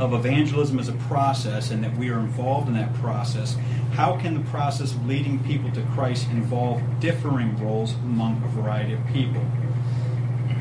[0.00, 3.56] of evangelism as a process and that we are involved in that process,
[3.92, 8.94] how can the process of leading people to Christ involve differing roles among a variety
[8.94, 9.44] of people?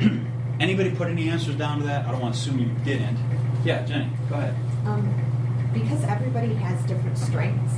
[0.59, 2.05] Anybody put any answers down to that?
[2.05, 3.17] I don't want to assume you didn't.
[3.63, 4.55] Yeah, Jenny, go ahead.
[4.85, 5.07] Um,
[5.73, 7.73] because everybody has different strengths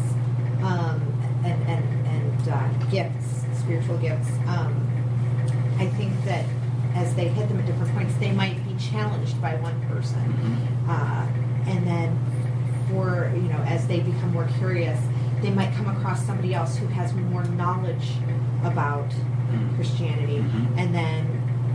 [0.64, 1.00] um,
[1.46, 4.88] and, and, and uh, gifts, spiritual gifts, um,
[5.78, 6.46] I think that
[6.96, 10.20] as they hit them at different points, they might be challenged by one person.
[10.20, 10.90] Mm-hmm.
[10.90, 12.20] Uh, and then
[12.90, 15.00] for, you know, as they become more curious,
[15.42, 18.12] they might come across somebody else who has more knowledge
[18.64, 19.10] about
[19.52, 19.76] Mhm.
[19.76, 20.38] Christianity.
[20.38, 20.68] Mhm.
[20.78, 21.26] And then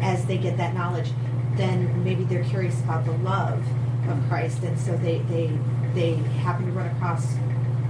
[0.03, 1.11] as they get that knowledge,
[1.57, 3.61] then maybe they're curious about the love
[4.09, 4.63] of Christ.
[4.63, 5.51] And so they, they,
[5.95, 6.15] they
[6.45, 7.35] happen to run across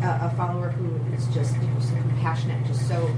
[0.03, 3.11] a, a follower who is just, you know, so compassionate, just so,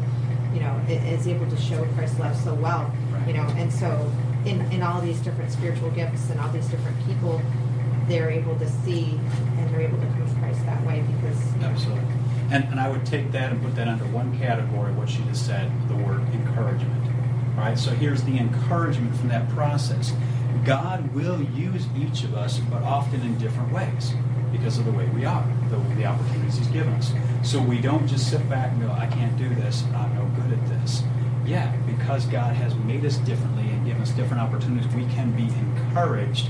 [0.54, 2.90] you know, is able to show Christ's love so well,
[3.26, 3.46] you know.
[3.56, 4.10] And so
[4.44, 7.40] in, in all these different spiritual gifts and all these different people,
[8.08, 9.18] they're able to see
[9.58, 12.04] and they're able to to Christ that way because Absolutely.
[12.50, 15.46] And, and I would take that and put that under one category, what she just
[15.46, 17.04] said, the word encouragement.
[17.56, 20.14] All right, so here's the encouragement from that process.
[20.64, 24.14] God will use each of us, but often in different ways
[24.50, 27.12] because of the way we are, the, the opportunities He's given us.
[27.42, 30.58] So we don't just sit back and go, I can't do this, I'm no good
[30.58, 31.02] at this.
[31.44, 35.44] Yeah, because God has made us differently and given us different opportunities, we can be
[35.44, 36.48] encouraged.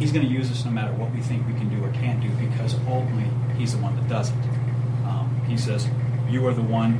[0.00, 2.20] He's going to use us no matter what we think we can do or can't
[2.22, 3.30] do because ultimately
[3.60, 4.36] He's the one that does it.
[5.04, 5.86] Um, he says,
[6.30, 6.98] You are the one.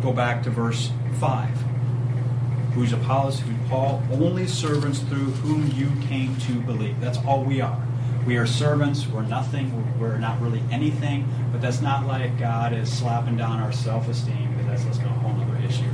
[0.00, 1.48] Go back to verse 5.
[2.74, 7.00] Who's Apollos, who's Paul, only servants through whom you came to believe.
[7.00, 7.84] That's all we are.
[8.24, 9.08] We are servants.
[9.08, 9.98] We're nothing.
[9.98, 11.28] We're not really anything.
[11.50, 15.38] But that's not like God is slapping down our self esteem, that's, that's a whole
[15.42, 15.90] other issue.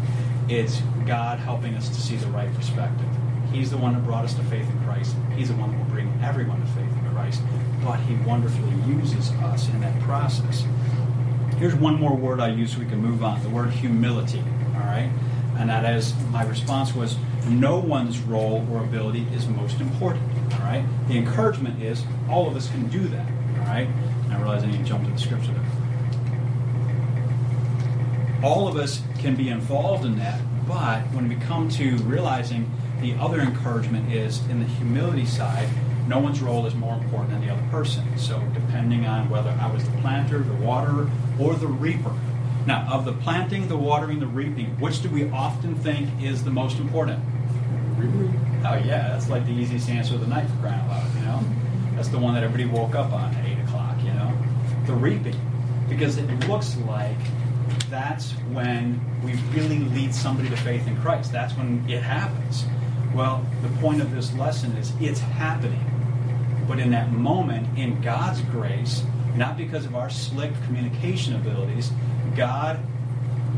[0.51, 3.09] It's God helping us to see the right perspective.
[3.53, 5.17] He's the one that brought us to faith in Christ.
[5.37, 7.43] He's the one that will bring everyone to faith in Christ.
[7.85, 10.65] But He wonderfully uses us in that process.
[11.57, 14.43] Here's one more word I use so we can move on the word humility.
[14.75, 15.11] All right?
[15.57, 17.17] And that is, my response was,
[17.49, 20.23] no one's role or ability is most important.
[20.53, 20.85] All right?
[21.09, 23.27] The encouragement is, all of us can do that.
[23.59, 23.89] All right?
[24.25, 25.65] And I realize I need to jump to the scripture there.
[28.45, 32.71] All of us can be involved in that, but when we come to realizing
[33.01, 35.69] the other encouragement is in the humility side,
[36.07, 38.05] no one's role is more important than the other person.
[38.17, 42.13] So, depending on whether I was the planter, the waterer, or the reaper.
[42.67, 46.51] Now, of the planting, the watering, the reaping, which do we often think is the
[46.51, 47.23] most important?
[48.65, 51.21] Oh, yeah, that's like the easiest answer of the night for crying out loud, you
[51.21, 51.41] know?
[51.95, 54.33] That's the one that everybody woke up on at 8 o'clock, you know?
[54.87, 55.37] The reaping.
[55.89, 57.17] Because it looks like
[57.91, 61.33] that's when we really lead somebody to faith in Christ.
[61.33, 62.65] That's when it happens.
[63.15, 65.85] Well, the point of this lesson is it's happening.
[66.69, 69.03] But in that moment, in God's grace,
[69.35, 71.91] not because of our slick communication abilities,
[72.37, 72.79] God,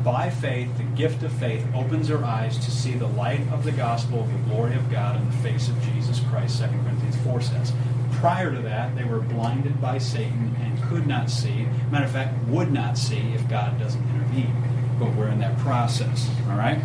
[0.04, 3.72] by faith, the gift of faith, opens their eyes to see the light of the
[3.72, 7.40] gospel of the glory of God in the face of Jesus Christ, 2 Corinthians 4
[7.40, 7.72] says.
[8.12, 11.66] Prior to that, they were blinded by Satan and could not see.
[11.90, 14.54] Matter of fact, would not see if God doesn't intervene.
[14.98, 16.30] But we're in that process.
[16.48, 16.80] All right?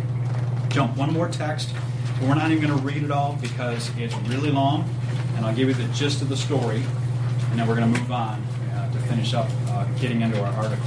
[0.68, 1.70] Jump one more text.
[2.22, 4.88] We're not even going to read it all because it's really long,
[5.36, 6.82] and I'll give you the gist of the story,
[7.50, 8.42] and then we're going to move on
[8.74, 10.86] uh, to finish up uh, getting into our article,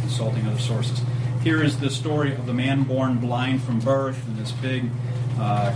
[0.00, 1.00] consulting other sources.
[1.42, 4.90] Here is the story of the man born blind from birth, and this big
[5.38, 5.74] uh,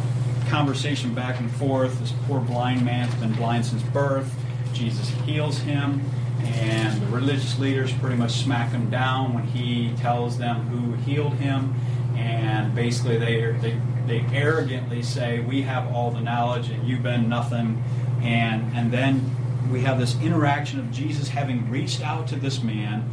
[0.48, 2.00] conversation back and forth.
[2.00, 4.34] This poor blind man's been blind since birth.
[4.72, 6.02] Jesus heals him,
[6.42, 11.34] and the religious leaders pretty much smack him down when he tells them who healed
[11.34, 11.74] him.
[12.16, 17.28] And basically they, they, they arrogantly say, We have all the knowledge and you've been
[17.28, 17.82] nothing.
[18.22, 19.30] And, and then
[19.70, 23.08] we have this interaction of Jesus having reached out to this man,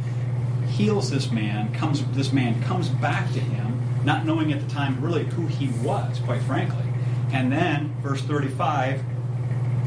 [0.68, 5.00] heals this man, comes, this man comes back to him, not knowing at the time
[5.00, 6.84] really who he was, quite frankly.
[7.32, 9.02] And then, verse 35,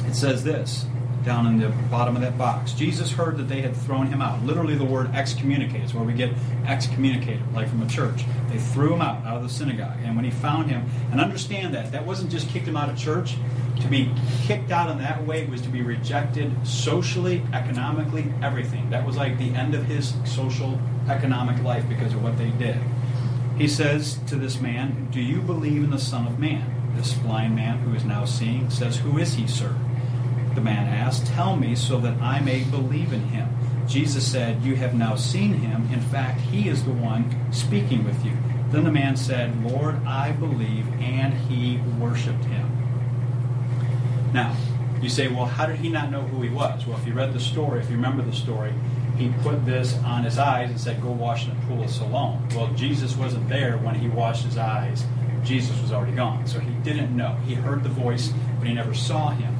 [0.07, 0.85] it says this
[1.25, 2.71] down in the bottom of that box.
[2.73, 4.41] Jesus heard that they had thrown him out.
[4.43, 6.31] Literally, the word excommunicate is where we get
[6.65, 8.23] excommunicated, like from a church.
[8.49, 9.97] They threw him out, out of the synagogue.
[10.03, 12.97] And when he found him, and understand that, that wasn't just kicked him out of
[12.97, 13.35] church.
[13.81, 14.09] To be
[14.43, 18.89] kicked out in that way was to be rejected socially, economically, everything.
[18.91, 22.79] That was like the end of his social, economic life because of what they did.
[23.57, 26.71] He says to this man, Do you believe in the Son of Man?
[26.95, 29.75] This blind man who is now seeing says, Who is he, sir?
[30.55, 33.49] The man asked, Tell me so that I may believe in him.
[33.87, 35.87] Jesus said, You have now seen him.
[35.91, 38.31] In fact, he is the one speaking with you.
[38.71, 42.71] Then the man said, Lord, I believe, and he worshiped him.
[44.33, 44.55] Now,
[45.01, 46.85] you say, Well, how did he not know who he was?
[46.87, 48.73] Well, if you read the story, if you remember the story,
[49.17, 52.47] he put this on his eyes and said, Go wash in the pool of Siloam.
[52.55, 55.05] Well, Jesus wasn't there when he washed his eyes.
[55.43, 56.47] Jesus was already gone.
[56.47, 57.37] So he didn't know.
[57.45, 59.54] He heard the voice, but he never saw him.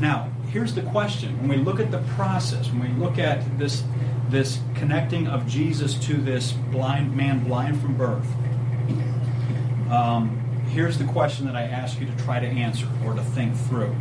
[0.00, 1.38] Now, here's the question.
[1.38, 3.84] When we look at the process, when we look at this,
[4.28, 8.26] this connecting of Jesus to this blind man, blind from birth,
[9.90, 10.40] um,
[10.70, 13.94] here's the question that I ask you to try to answer or to think through.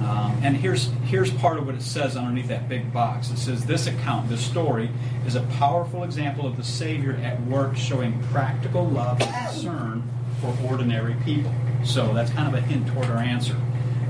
[0.00, 3.30] Um, and here's here's part of what it says underneath that big box.
[3.30, 4.90] It says this account, this story,
[5.26, 10.02] is a powerful example of the Savior at work, showing practical love and concern
[10.40, 11.52] for ordinary people.
[11.82, 13.56] So that's kind of a hint toward our answer.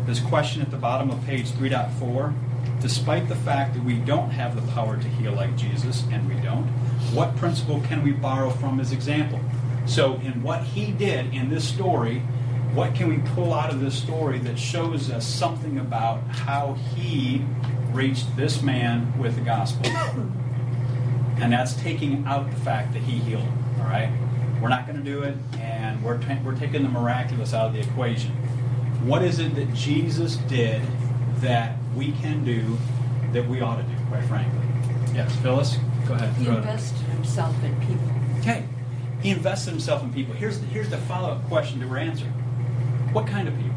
[0.07, 2.33] This question at the bottom of page 3.4,
[2.81, 6.41] despite the fact that we don't have the power to heal like Jesus, and we
[6.43, 6.65] don't,
[7.13, 9.41] what principle can we borrow from his example?
[9.85, 12.21] So, in what he did in this story,
[12.73, 17.43] what can we pull out of this story that shows us something about how he
[17.93, 19.91] reached this man with the gospel?
[21.39, 24.13] And that's taking out the fact that he healed him, all right?
[24.63, 27.73] We're not going to do it, and we're, ta- we're taking the miraculous out of
[27.75, 28.33] the equation.
[29.03, 30.83] What is it that Jesus did
[31.37, 32.77] that we can do
[33.33, 34.61] that we ought to do, quite frankly?
[35.15, 35.77] Yes, Phyllis,
[36.07, 36.35] go ahead.
[36.35, 36.59] He throw it.
[36.59, 38.11] invested himself in people.
[38.41, 38.65] Okay.
[39.23, 40.35] He invested himself in people.
[40.35, 42.27] Here's the, here's the follow up question to our answer.
[43.13, 43.75] What kind of people?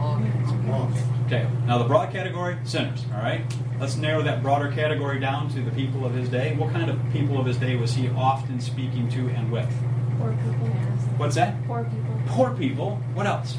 [0.00, 0.72] All kinds of people.
[0.72, 1.04] Lost.
[1.26, 1.48] Okay.
[1.66, 3.04] Now the broad category, sinners.
[3.14, 3.42] All right.
[3.80, 6.54] Let's narrow that broader category down to the people of his day.
[6.56, 9.72] What kind of people of his day was he often speaking to and with?
[10.18, 10.66] Poor people.
[11.16, 11.64] What's that?
[11.66, 12.22] Poor people.
[12.26, 12.96] Poor people.
[13.14, 13.56] What else?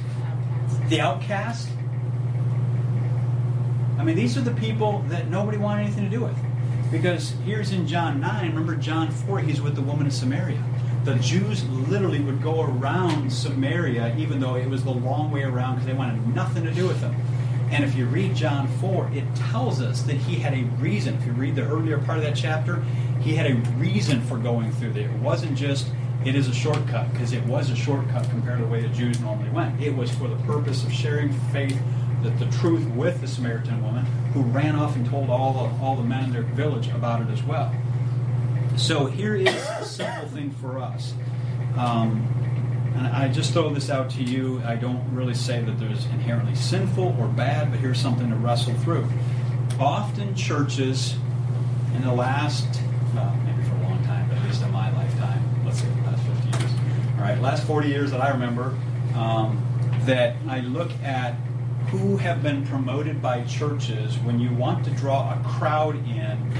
[0.89, 1.69] The outcast.
[3.97, 6.37] I mean, these are the people that nobody wanted anything to do with.
[6.91, 10.63] Because here's in John 9, remember John 4, he's with the woman of Samaria.
[11.03, 15.75] The Jews literally would go around Samaria, even though it was the long way around
[15.75, 17.15] because they wanted nothing to do with them.
[17.71, 21.15] And if you read John 4, it tells us that he had a reason.
[21.15, 22.83] If you read the earlier part of that chapter,
[23.19, 25.09] he had a reason for going through there.
[25.09, 25.87] It wasn't just,
[26.25, 29.19] it is a shortcut, because it was a shortcut compared to the way the Jews
[29.19, 29.81] normally went.
[29.81, 31.79] It was for the purpose of sharing faith,
[32.23, 35.95] the, the truth with the Samaritan woman, who ran off and told all the, all
[35.95, 37.73] the men in their village about it as well.
[38.75, 41.13] So here is a simple thing for us.
[41.77, 42.27] Um,
[42.95, 44.61] and I just throw this out to you.
[44.65, 48.73] I don't really say that there's inherently sinful or bad, but here's something to wrestle
[48.75, 49.07] through.
[49.79, 51.15] Often churches
[51.95, 52.81] in the last,
[53.13, 56.01] well, maybe for a long time, but at least in my lifetime, let's say the
[56.09, 56.71] last 50 years,
[57.17, 58.77] all right, last 40 years that I remember,
[59.15, 59.63] um,
[60.05, 61.33] that I look at
[61.89, 66.51] who have been promoted by churches when you want to draw a crowd in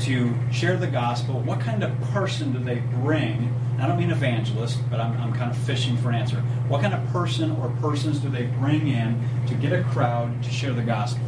[0.00, 3.54] to share the gospel, what kind of person do they bring?
[3.78, 6.36] I don't mean evangelist, but I'm, I'm kind of fishing for an answer.
[6.68, 10.50] What kind of person or persons do they bring in to get a crowd to
[10.50, 11.24] share the gospel?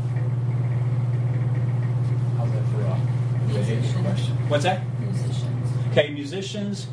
[2.37, 4.35] How's that for a behavior question?
[4.49, 4.83] What's that?
[5.01, 5.73] Musicians.
[5.91, 6.87] Okay, musicians.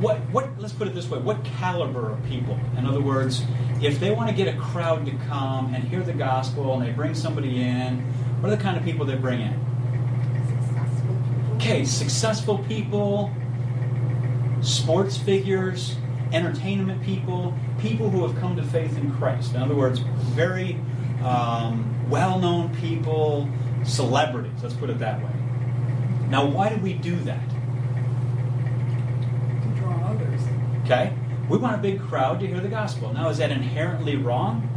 [0.00, 0.48] What what?
[0.58, 2.58] Let's put it this way: What caliber of people?
[2.76, 3.42] In other words,
[3.80, 6.90] if they want to get a crowd to come and hear the gospel, and they
[6.90, 8.00] bring somebody in,
[8.40, 9.64] what are the kind of people they bring in?
[11.56, 13.30] Okay, successful people,
[14.60, 15.96] sports figures,
[16.32, 19.54] entertainment people, people who have come to faith in Christ.
[19.54, 20.00] In other words,
[20.34, 20.78] very
[21.22, 23.48] um, well known people,
[23.84, 25.30] celebrities, let's put it that way.
[26.28, 27.48] Now, why do we do that?
[29.62, 30.42] To draw others.
[30.84, 31.12] Okay?
[31.48, 33.12] We want a big crowd to hear the gospel.
[33.12, 34.70] Now, is that inherently wrong?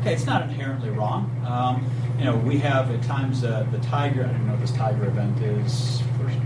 [0.00, 1.30] Okay, it's not inherently wrong.
[1.46, 4.72] Um, you know, we have at times uh, the Tiger, I don't know what this
[4.72, 6.02] Tiger event is.
[6.18, 6.36] First,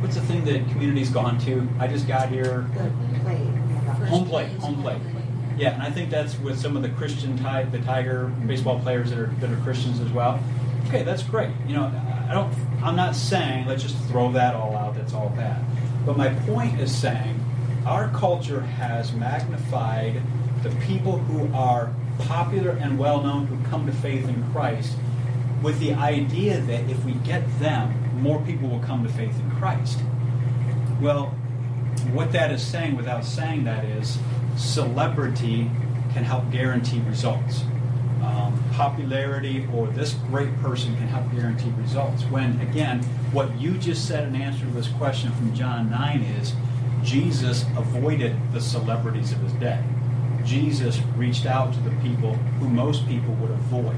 [0.00, 1.66] what's the thing that community's gone to?
[1.78, 2.66] I just got here.
[3.22, 3.44] Play.
[4.08, 5.00] Home plate, home plate.
[5.56, 9.10] Yeah, and I think that's with some of the Christian ti- the Tiger baseball players
[9.10, 10.38] that are that are Christians as well.
[10.88, 11.50] Okay, that's great.
[11.66, 11.84] You know,
[12.28, 12.52] I don't.
[12.82, 14.94] I'm not saying let's just throw that all out.
[14.94, 15.62] That's all bad.
[16.04, 17.44] But my point is saying
[17.86, 20.22] our culture has magnified
[20.62, 24.96] the people who are popular and well known who come to faith in Christ
[25.62, 29.50] with the idea that if we get them, more people will come to faith in
[29.52, 29.98] Christ.
[31.00, 31.26] Well,
[32.12, 34.18] what that is saying without saying that is
[34.56, 35.70] celebrity
[36.12, 37.62] can help guarantee results.
[38.22, 42.22] Um, popularity or this great person can help guarantee results.
[42.24, 43.02] When, again,
[43.32, 46.52] what you just said in answer to this question from John 9 is
[47.02, 49.82] Jesus avoided the celebrities of his day.
[50.44, 53.96] Jesus reached out to the people who most people would avoid,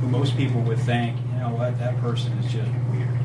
[0.00, 3.18] who most people would think, you know what, that person is just weird,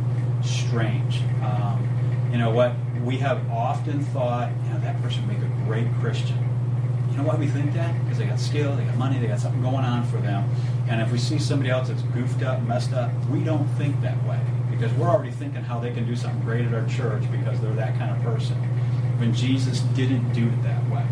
[0.44, 1.22] strange.
[1.42, 2.74] Um, you know what,
[3.04, 6.38] we have often thought, you know, that person would make a great Christian.
[7.14, 7.94] You know why we think that?
[8.04, 10.50] Because they got skill, they got money, they got something going on for them.
[10.90, 14.18] And if we see somebody else that's goofed up, messed up, we don't think that
[14.26, 14.40] way.
[14.72, 17.76] Because we're already thinking how they can do something great at our church because they're
[17.76, 18.56] that kind of person.
[19.20, 21.06] When Jesus didn't do it that way.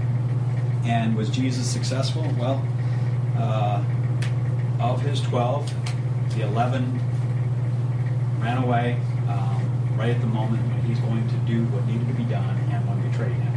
[0.86, 2.24] And was Jesus successful?
[2.40, 2.66] Well,
[3.38, 3.84] uh,
[4.80, 5.72] of his 12,
[6.36, 7.00] the 11
[8.40, 9.00] ran away
[9.30, 12.58] um, right at the moment when he's going to do what needed to be done
[12.72, 13.51] and one betrayed him.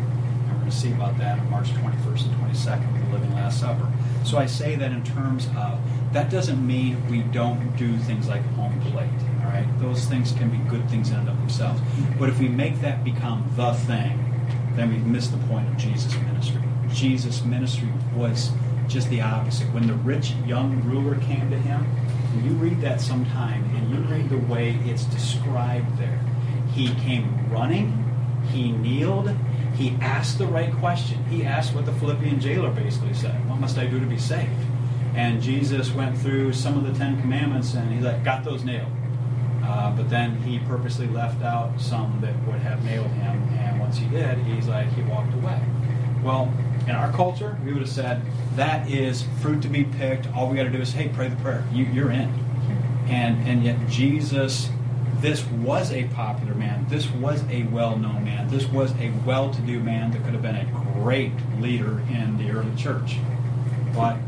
[0.65, 3.87] To see about that on March 21st and 22nd with the Living Last Supper.
[4.25, 5.79] So I say that in terms of
[6.15, 9.11] that doesn't mean we don't do things like home plate.
[9.43, 11.83] All right, those things can be good things in and of themselves.
[12.19, 14.19] But if we make that become the thing,
[14.75, 16.63] then we've missed the point of Jesus' ministry.
[16.89, 18.51] Jesus' ministry was
[18.89, 19.67] just the opposite.
[19.75, 21.87] When the rich young ruler came to him,
[22.43, 26.21] you read that sometime and you read the way it's described there,
[26.73, 28.01] he came running,
[28.51, 29.35] he kneeled,
[29.75, 31.23] he asked the right question.
[31.25, 34.51] He asked what the Philippian jailer basically said What must I do to be saved?
[35.15, 38.91] And Jesus went through some of the Ten Commandments and he like, got those nailed.
[39.63, 43.43] Uh, but then he purposely left out some that would have nailed him.
[43.55, 45.61] And once he did, he's like, he walked away.
[46.23, 46.53] Well,
[46.87, 48.23] in our culture, we would have said,
[48.57, 50.27] that is fruit to be picked.
[50.35, 51.65] All we got to do is, hey, pray the prayer.
[51.73, 52.29] You, you're in.
[53.07, 54.69] And, and yet, Jesus,
[55.25, 56.85] this was a popular man.
[56.91, 58.47] This was a well known man.
[58.49, 62.37] This was a well to do man that could have been a great leader in
[62.37, 63.17] the early church.
[63.95, 64.19] But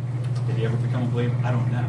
[0.47, 1.37] did he ever become a believer?
[1.45, 1.85] I don't know.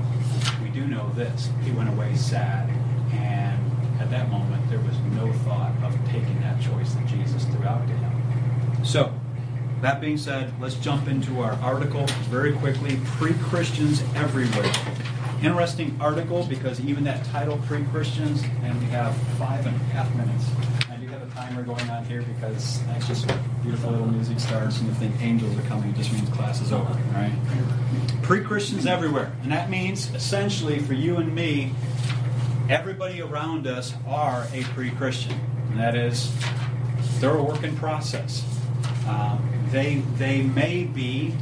[0.61, 1.49] We do know this.
[1.63, 2.69] He went away sad.
[3.13, 3.57] And
[4.01, 7.87] at that moment, there was no thought of taking that choice that Jesus threw out
[7.87, 8.83] to him.
[8.83, 9.13] So,
[9.81, 14.73] that being said, let's jump into our article very quickly Pre Christians Everywhere.
[15.43, 20.13] Interesting article because even that title, Pre Christians, and we have five and a half
[20.15, 20.45] minutes.
[20.89, 23.27] I do have a timer going on here because that's just
[23.61, 26.71] beautiful little music starts, and if the angels are coming, it just means class is
[26.71, 26.91] over.
[27.13, 27.31] Right?
[28.23, 29.31] Pre Christians Everywhere.
[29.43, 31.71] And that means essentially for you and me,
[32.67, 35.39] everybody around us are a pre Christian.
[35.69, 36.33] And that is,
[37.19, 38.43] they're a work in process.
[39.07, 41.35] Um, they, they may be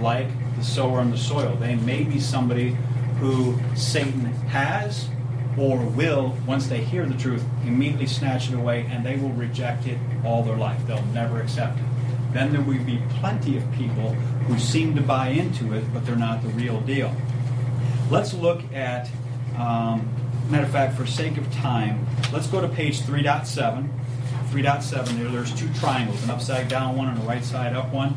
[0.00, 0.26] like
[0.56, 1.54] the sower in the soil.
[1.56, 2.76] They may be somebody
[3.18, 5.08] who Satan has
[5.58, 9.86] or will, once they hear the truth, immediately snatch it away and they will reject
[9.86, 10.86] it all their life.
[10.86, 11.84] They'll never accept it.
[12.32, 14.10] Then there will be plenty of people
[14.46, 17.14] who seem to buy into it, but they're not the real deal.
[18.10, 19.08] Let's look at,
[19.56, 20.08] um,
[20.50, 23.88] matter of fact, for sake of time, let's go to page 3.7.
[24.50, 28.14] 3.7 there, there's two triangles, an upside down one and a right side up one.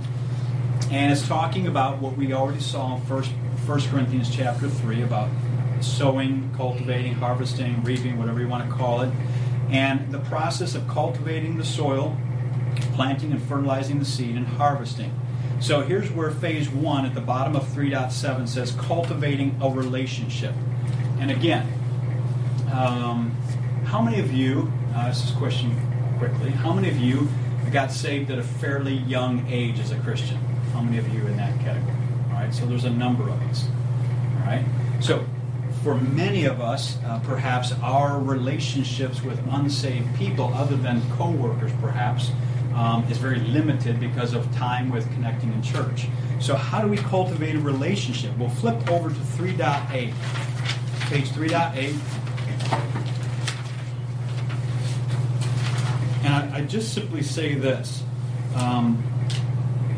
[0.91, 3.31] And it's talking about what we already saw in First,
[3.69, 5.29] First Corinthians chapter 3 about
[5.79, 9.13] sowing, cultivating, harvesting, reaping, whatever you want to call it.
[9.69, 12.17] And the process of cultivating the soil,
[12.95, 15.13] planting and fertilizing the seed, and harvesting.
[15.59, 20.55] So here's where phase one at the bottom of 3.7 says cultivating a relationship.
[21.19, 21.71] And again,
[22.73, 23.37] um,
[23.85, 25.79] how many of you, uh, this is a question
[26.17, 27.29] quickly, how many of you
[27.71, 30.37] got saved at a fairly young age as a Christian?
[30.73, 32.08] How many of you in that category?
[32.39, 33.67] Right, so there's a number of us.
[34.37, 34.63] All right,
[35.01, 35.25] so
[35.83, 42.31] for many of us, uh, perhaps our relationships with unsaved people, other than coworkers, perhaps,
[42.75, 46.07] um, is very limited because of time with connecting in church.
[46.39, 48.31] So, how do we cultivate a relationship?
[48.37, 50.13] We'll flip over to 3.8.
[51.09, 51.93] Page 3.8.
[56.23, 58.01] And I, I just simply say this.
[58.55, 59.03] Um,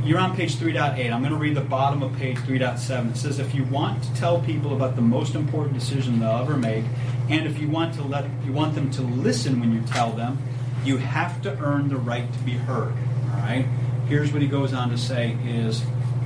[0.03, 1.11] you're on page 3.8.
[1.11, 3.11] I'm going to read the bottom of page 3.7.
[3.11, 6.57] It says, if you want to tell people about the most important decision they'll ever
[6.57, 6.85] make,
[7.29, 10.39] and if you want to let you want them to listen when you tell them,
[10.83, 12.93] You have to earn the right to be heard.
[13.31, 13.67] All right?
[14.07, 15.83] Here's what he goes on to say is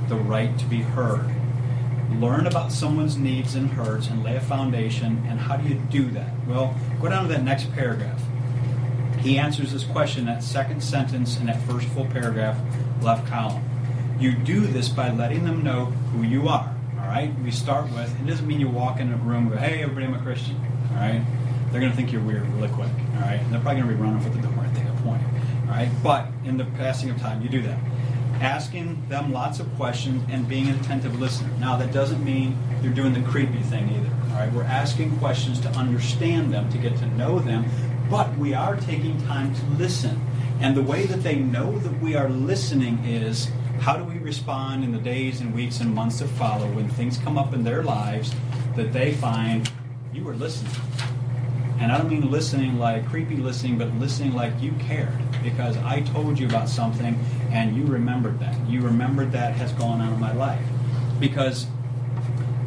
[0.08, 1.30] the right to be heard.
[2.18, 5.22] Learn about someone's needs and hurts and lay a foundation.
[5.28, 6.30] And how do you do that?
[6.46, 8.22] Well, go down to that next paragraph.
[9.18, 12.56] He answers this question, that second sentence in that first full paragraph,
[13.02, 13.62] left column.
[14.18, 16.74] You do this by letting them know who you are.
[16.98, 17.32] All right?
[17.40, 20.06] We start with, it doesn't mean you walk in a room and go, hey, everybody,
[20.06, 20.56] I'm a Christian.
[20.90, 21.22] All right?
[21.70, 22.88] They're going to think you're weird really quick.
[23.14, 23.40] All right?
[23.40, 25.22] And they're probably going to be running for the door at that point.
[25.68, 25.90] All right?
[26.02, 27.78] But in the passing of time, you do that.
[28.40, 31.50] Asking them lots of questions and being an attentive listener.
[31.58, 34.10] Now, that doesn't mean you're doing the creepy thing either.
[34.30, 34.52] All right?
[34.52, 37.66] We're asking questions to understand them, to get to know them,
[38.10, 40.20] but we are taking time to listen.
[40.60, 43.48] And the way that they know that we are listening is
[43.80, 47.18] how do we respond in the days and weeks and months that follow when things
[47.18, 48.34] come up in their lives
[48.74, 49.70] that they find
[50.12, 50.72] you were listening.
[51.78, 56.00] And I don't mean listening like creepy listening, but listening like you cared because I
[56.00, 57.18] told you about something
[57.50, 58.58] and you remembered that.
[58.68, 60.64] You remembered that has gone on in my life.
[61.20, 61.66] Because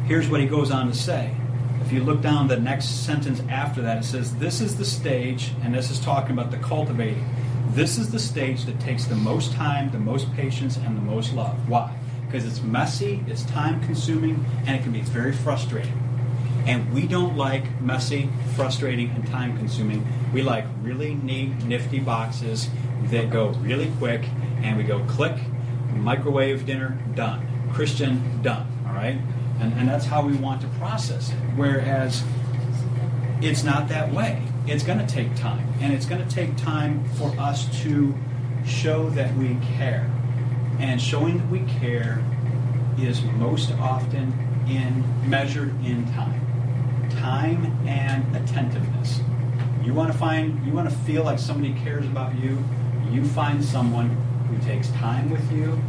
[0.06, 1.34] here's what he goes on to say.
[1.80, 5.52] If you look down the next sentence after that, it says, This is the stage,
[5.62, 7.28] and this is talking about the cultivating.
[7.74, 11.32] This is the stage that takes the most time, the most patience, and the most
[11.34, 11.68] love.
[11.68, 11.96] Why?
[12.26, 15.96] Because it's messy, it's time consuming, and it can be very frustrating.
[16.66, 20.04] And we don't like messy, frustrating, and time consuming.
[20.32, 22.68] We like really neat, nifty boxes
[23.04, 24.24] that go really quick,
[24.62, 25.36] and we go click,
[25.94, 27.46] microwave dinner, done.
[27.72, 28.66] Christian, done.
[28.88, 29.16] All right?
[29.60, 31.36] And, and that's how we want to process it.
[31.54, 32.24] Whereas
[33.40, 34.42] it's not that way.
[34.66, 35.66] It's going to take time.
[35.80, 38.14] And it's going to take time for us to
[38.66, 40.10] show that we care.
[40.78, 42.24] And showing that we care
[42.98, 44.32] is most often
[44.68, 47.08] in measured in time.
[47.10, 49.20] Time and attentiveness.
[49.84, 52.62] You want to find you want to feel like somebody cares about you,
[53.10, 54.10] you find someone
[54.48, 55.80] who takes time with you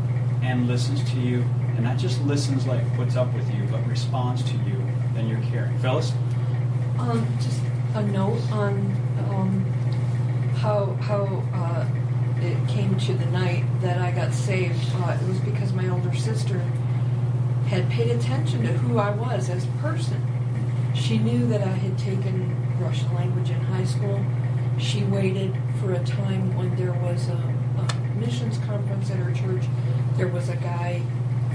[0.41, 1.43] and listens to you
[1.75, 4.81] and not just listens like puts up with you, but responds to you,
[5.13, 5.77] then you're caring.
[5.79, 6.13] Phyllis?
[6.97, 7.59] Um, just
[7.93, 8.73] a note on
[9.29, 9.65] um,
[10.57, 11.85] how how uh,
[12.41, 14.79] it came to the night that I got saved.
[14.95, 16.59] Uh, it was because my older sister
[17.67, 20.21] had paid attention to who I was as a person.
[20.95, 24.23] She knew that I had taken Russian language in high school.
[24.77, 29.65] She waited for a time when there was a, a missions conference at her church.
[30.17, 31.01] There was a guy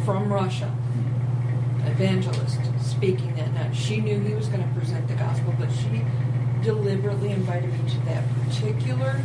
[0.04, 0.74] from Russia,
[1.84, 3.74] evangelist, speaking that night.
[3.74, 6.02] She knew he was going to present the gospel, but she
[6.66, 9.22] deliberately invited me to that particular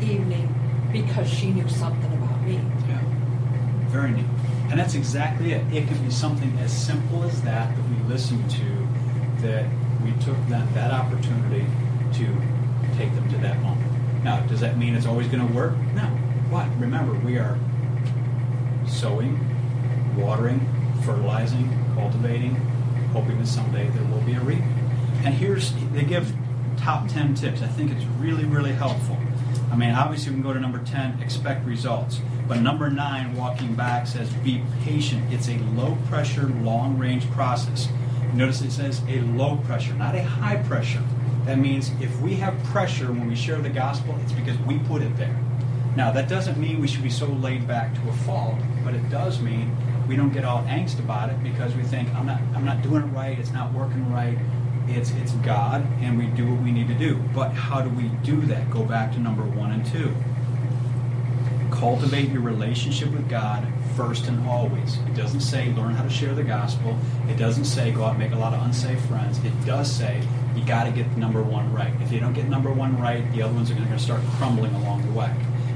[0.00, 0.54] evening
[0.92, 2.54] because she knew something about me.
[2.88, 3.02] Yeah.
[3.88, 4.24] Very neat.
[4.70, 5.74] And that's exactly it.
[5.74, 8.88] It could be something as simple as that that we listened to,
[9.42, 9.66] that
[10.04, 11.66] we took that, that opportunity
[12.12, 12.26] to
[12.96, 13.90] take them to that moment.
[14.22, 15.76] Now, does that mean it's always going to work?
[15.96, 16.04] No.
[16.48, 16.68] What?
[16.78, 17.58] Remember, we are
[18.86, 19.36] sowing,
[20.16, 20.60] watering,
[21.02, 22.54] fertilizing, cultivating,
[23.12, 24.62] hoping that someday there will be a reaping.
[25.24, 26.32] And here's, they give
[26.78, 27.62] top 10 tips.
[27.62, 29.16] I think it's really, really helpful.
[29.70, 32.20] I mean, obviously, we can go to number 10, expect results.
[32.46, 35.32] But number 9, walking back, says be patient.
[35.32, 37.88] It's a low pressure, long range process.
[38.32, 41.02] Notice it says a low pressure, not a high pressure.
[41.44, 45.02] That means if we have pressure when we share the gospel, it's because we put
[45.02, 45.38] it there.
[45.96, 49.08] Now, that doesn't mean we should be so laid back to a fault, but it
[49.10, 49.74] does mean
[50.06, 53.02] we don't get all angst about it because we think I'm not I'm not doing
[53.02, 54.38] it right, it's not working right.
[54.90, 57.16] It's it's God and we do what we need to do.
[57.34, 58.70] But how do we do that?
[58.70, 60.14] Go back to number 1 and 2.
[61.70, 63.66] Cultivate your relationship with God
[63.96, 64.98] first and always.
[65.06, 66.96] It doesn't say learn how to share the gospel.
[67.28, 69.38] It doesn't say go out and make a lot of unsafe friends.
[69.44, 70.22] It does say
[70.56, 71.92] you got to get number 1 right.
[72.00, 74.74] If you don't get number 1 right, the other ones are going to start crumbling
[74.74, 75.32] along the way.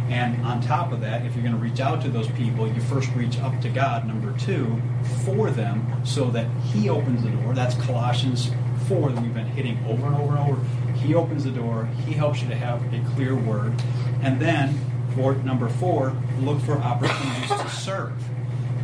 [0.08, 2.80] And on top of that, if you're going to reach out to those people, you
[2.82, 4.80] first reach up to God, number two,
[5.24, 7.54] for them so that He opens the door.
[7.54, 8.50] That's Colossians
[8.92, 10.60] 4 that we've been hitting over and over and over.
[10.96, 13.72] He opens the door, He helps you to have a clear word.
[14.20, 14.78] And then,
[15.14, 18.12] for number four, look for opportunities to serve.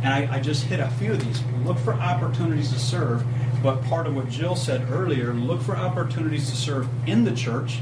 [0.03, 1.43] And I, I just hit a few of these.
[1.63, 3.23] Look for opportunities to serve.
[3.61, 7.79] But part of what Jill said earlier, look for opportunities to serve in the church,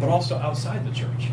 [0.00, 1.30] but also outside the church.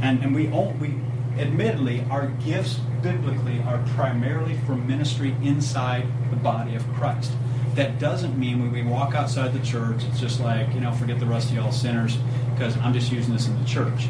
[0.00, 0.94] And, and we, all, we,
[1.38, 7.32] admittedly, our gifts biblically are primarily for ministry inside the body of Christ.
[7.76, 11.20] That doesn't mean when we walk outside the church, it's just like, you know, forget
[11.20, 12.16] the rest of y'all sinners
[12.54, 14.08] because I'm just using this in the church.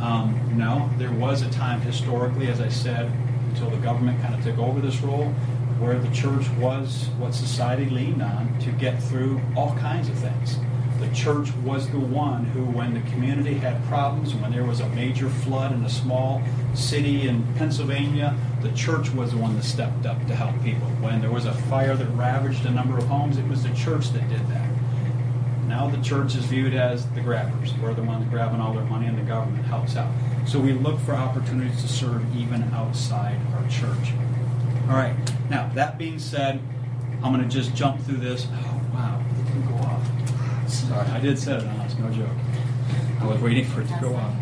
[0.00, 3.12] Um, no, there was a time historically, as I said,
[3.50, 5.26] until the government kind of took over this role,
[5.78, 10.56] where the church was what society leaned on to get through all kinds of things.
[11.00, 14.88] The church was the one who, when the community had problems, when there was a
[14.90, 16.42] major flood in a small
[16.74, 20.86] city in Pennsylvania, the church was the one that stepped up to help people.
[21.00, 24.10] When there was a fire that ravaged a number of homes, it was the church
[24.12, 24.70] that did that.
[25.66, 27.74] Now the church is viewed as the grabbers.
[27.74, 30.12] We're the ones grabbing all their money, and the government helps out.
[30.46, 34.12] So we look for opportunities to serve even outside our church.
[34.88, 35.16] All right.
[35.50, 36.60] Now that being said,
[37.22, 38.46] I'm going to just jump through this.
[38.52, 40.06] Oh wow, it didn't go off.
[40.68, 41.78] Sorry, I did set it on.
[42.00, 42.28] No joke.
[43.20, 44.34] I was waiting for it to go off.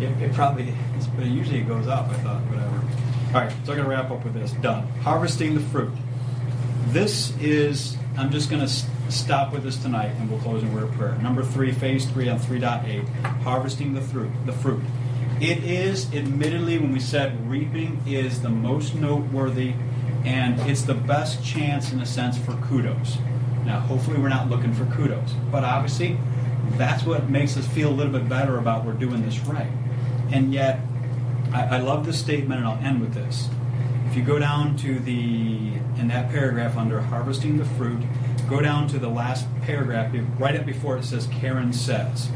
[0.00, 0.74] It, it probably,
[1.16, 2.10] but usually it goes off.
[2.10, 2.76] I thought, whatever.
[3.28, 4.52] All right, so I'm going to wrap up with this.
[4.52, 4.86] Done.
[5.00, 5.92] Harvesting the fruit.
[6.88, 8.72] This is, I'm just going to
[9.12, 11.14] stop with this tonight and we'll close in word of prayer.
[11.16, 13.06] Number three, phase three on 3.8,
[13.42, 14.30] harvesting the fruit.
[14.46, 14.82] The fruit.
[15.40, 19.74] It is, admittedly, when we said reaping is the most noteworthy
[20.24, 23.18] and it's the best chance, in a sense, for kudos.
[23.64, 26.18] Now, hopefully, we're not looking for kudos, but obviously,
[26.76, 29.70] that's what makes us feel a little bit better about we're doing this right.
[30.30, 30.80] And yet,
[31.52, 33.48] I, I love this statement, and I'll end with this.
[34.06, 38.02] If you go down to the, in that paragraph under harvesting the fruit,
[38.48, 42.30] go down to the last paragraph, right up before it says Karen says.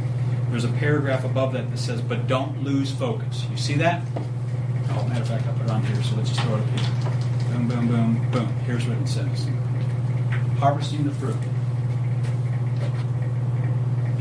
[0.50, 3.46] There's a paragraph above that that says, but don't lose focus.
[3.50, 4.02] You see that?
[4.90, 6.78] Oh, matter of fact, I'll put it on here, so let's just throw it up
[6.78, 7.12] here.
[7.52, 8.46] Boom, boom, boom, boom.
[8.66, 9.48] Here's what it says
[10.62, 11.34] Harvesting the fruit.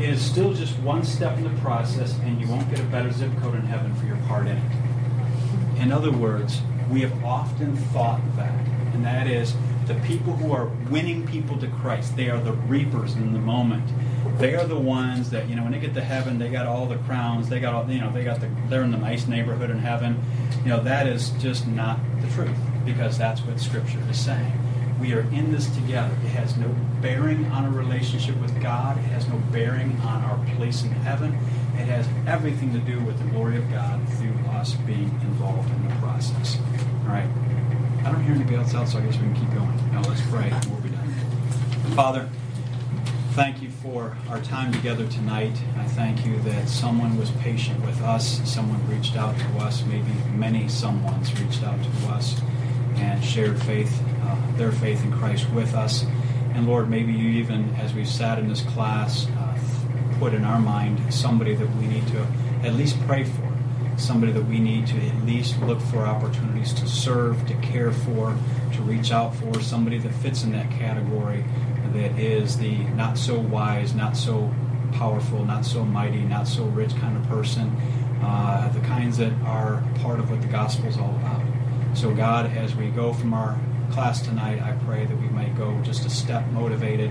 [0.00, 3.12] It is still just one step in the process, and you won't get a better
[3.12, 5.80] zip code in heaven for your part in it.
[5.80, 8.50] In other words, we have often thought that,
[8.92, 9.54] and that is
[9.86, 13.88] the people who are winning people to Christ, they are the reapers in the moment.
[14.40, 16.86] They are the ones that, you know, when they get to heaven, they got all
[16.86, 19.70] the crowns, they got all, you know, they got the, they're in the nice neighborhood
[19.70, 20.20] in heaven.
[20.64, 24.58] You know, that is just not the truth because that's what Scripture is saying.
[25.02, 26.14] We are in this together.
[26.24, 26.68] It has no
[27.00, 28.96] bearing on a relationship with God.
[28.98, 31.34] It has no bearing on our place in heaven.
[31.74, 35.88] It has everything to do with the glory of God through us being involved in
[35.88, 36.56] the process.
[37.02, 37.28] All right.
[38.04, 39.76] I don't hear anybody else out, so I guess we can keep going.
[39.90, 41.08] Now let's pray and we'll be done.
[41.96, 42.30] Father,
[43.32, 45.60] thank you for our time together tonight.
[45.78, 48.40] I thank you that someone was patient with us.
[48.48, 49.84] Someone reached out to us.
[49.84, 52.40] Maybe many someones reached out to us
[52.96, 54.00] and shared faith,
[54.56, 56.04] their faith in Christ with us.
[56.54, 59.58] And Lord, maybe you even, as we've sat in this class, uh,
[60.18, 62.26] put in our mind somebody that we need to
[62.62, 63.52] at least pray for,
[63.96, 68.36] somebody that we need to at least look for opportunities to serve, to care for,
[68.72, 71.44] to reach out for, somebody that fits in that category
[71.92, 74.52] that is the not so wise, not so
[74.92, 77.70] powerful, not so mighty, not so rich kind of person,
[78.22, 81.42] uh, the kinds that are part of what the gospel is all about.
[81.94, 83.58] So, God, as we go from our
[83.92, 87.10] class tonight, I pray that we might go just a step motivated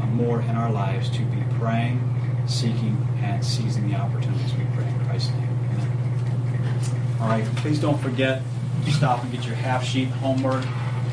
[0.00, 2.00] uh, more in our lives to be praying,
[2.46, 5.48] seeking, and seizing the opportunities we pray in Christ's name.
[5.74, 7.18] Amen.
[7.20, 8.42] All right, please don't forget
[8.84, 10.64] to stop and get your half sheet homework.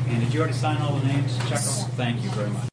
[0.08, 1.36] And did you already sign all the names?
[1.48, 1.90] Check them.
[1.96, 2.64] Thank you very much.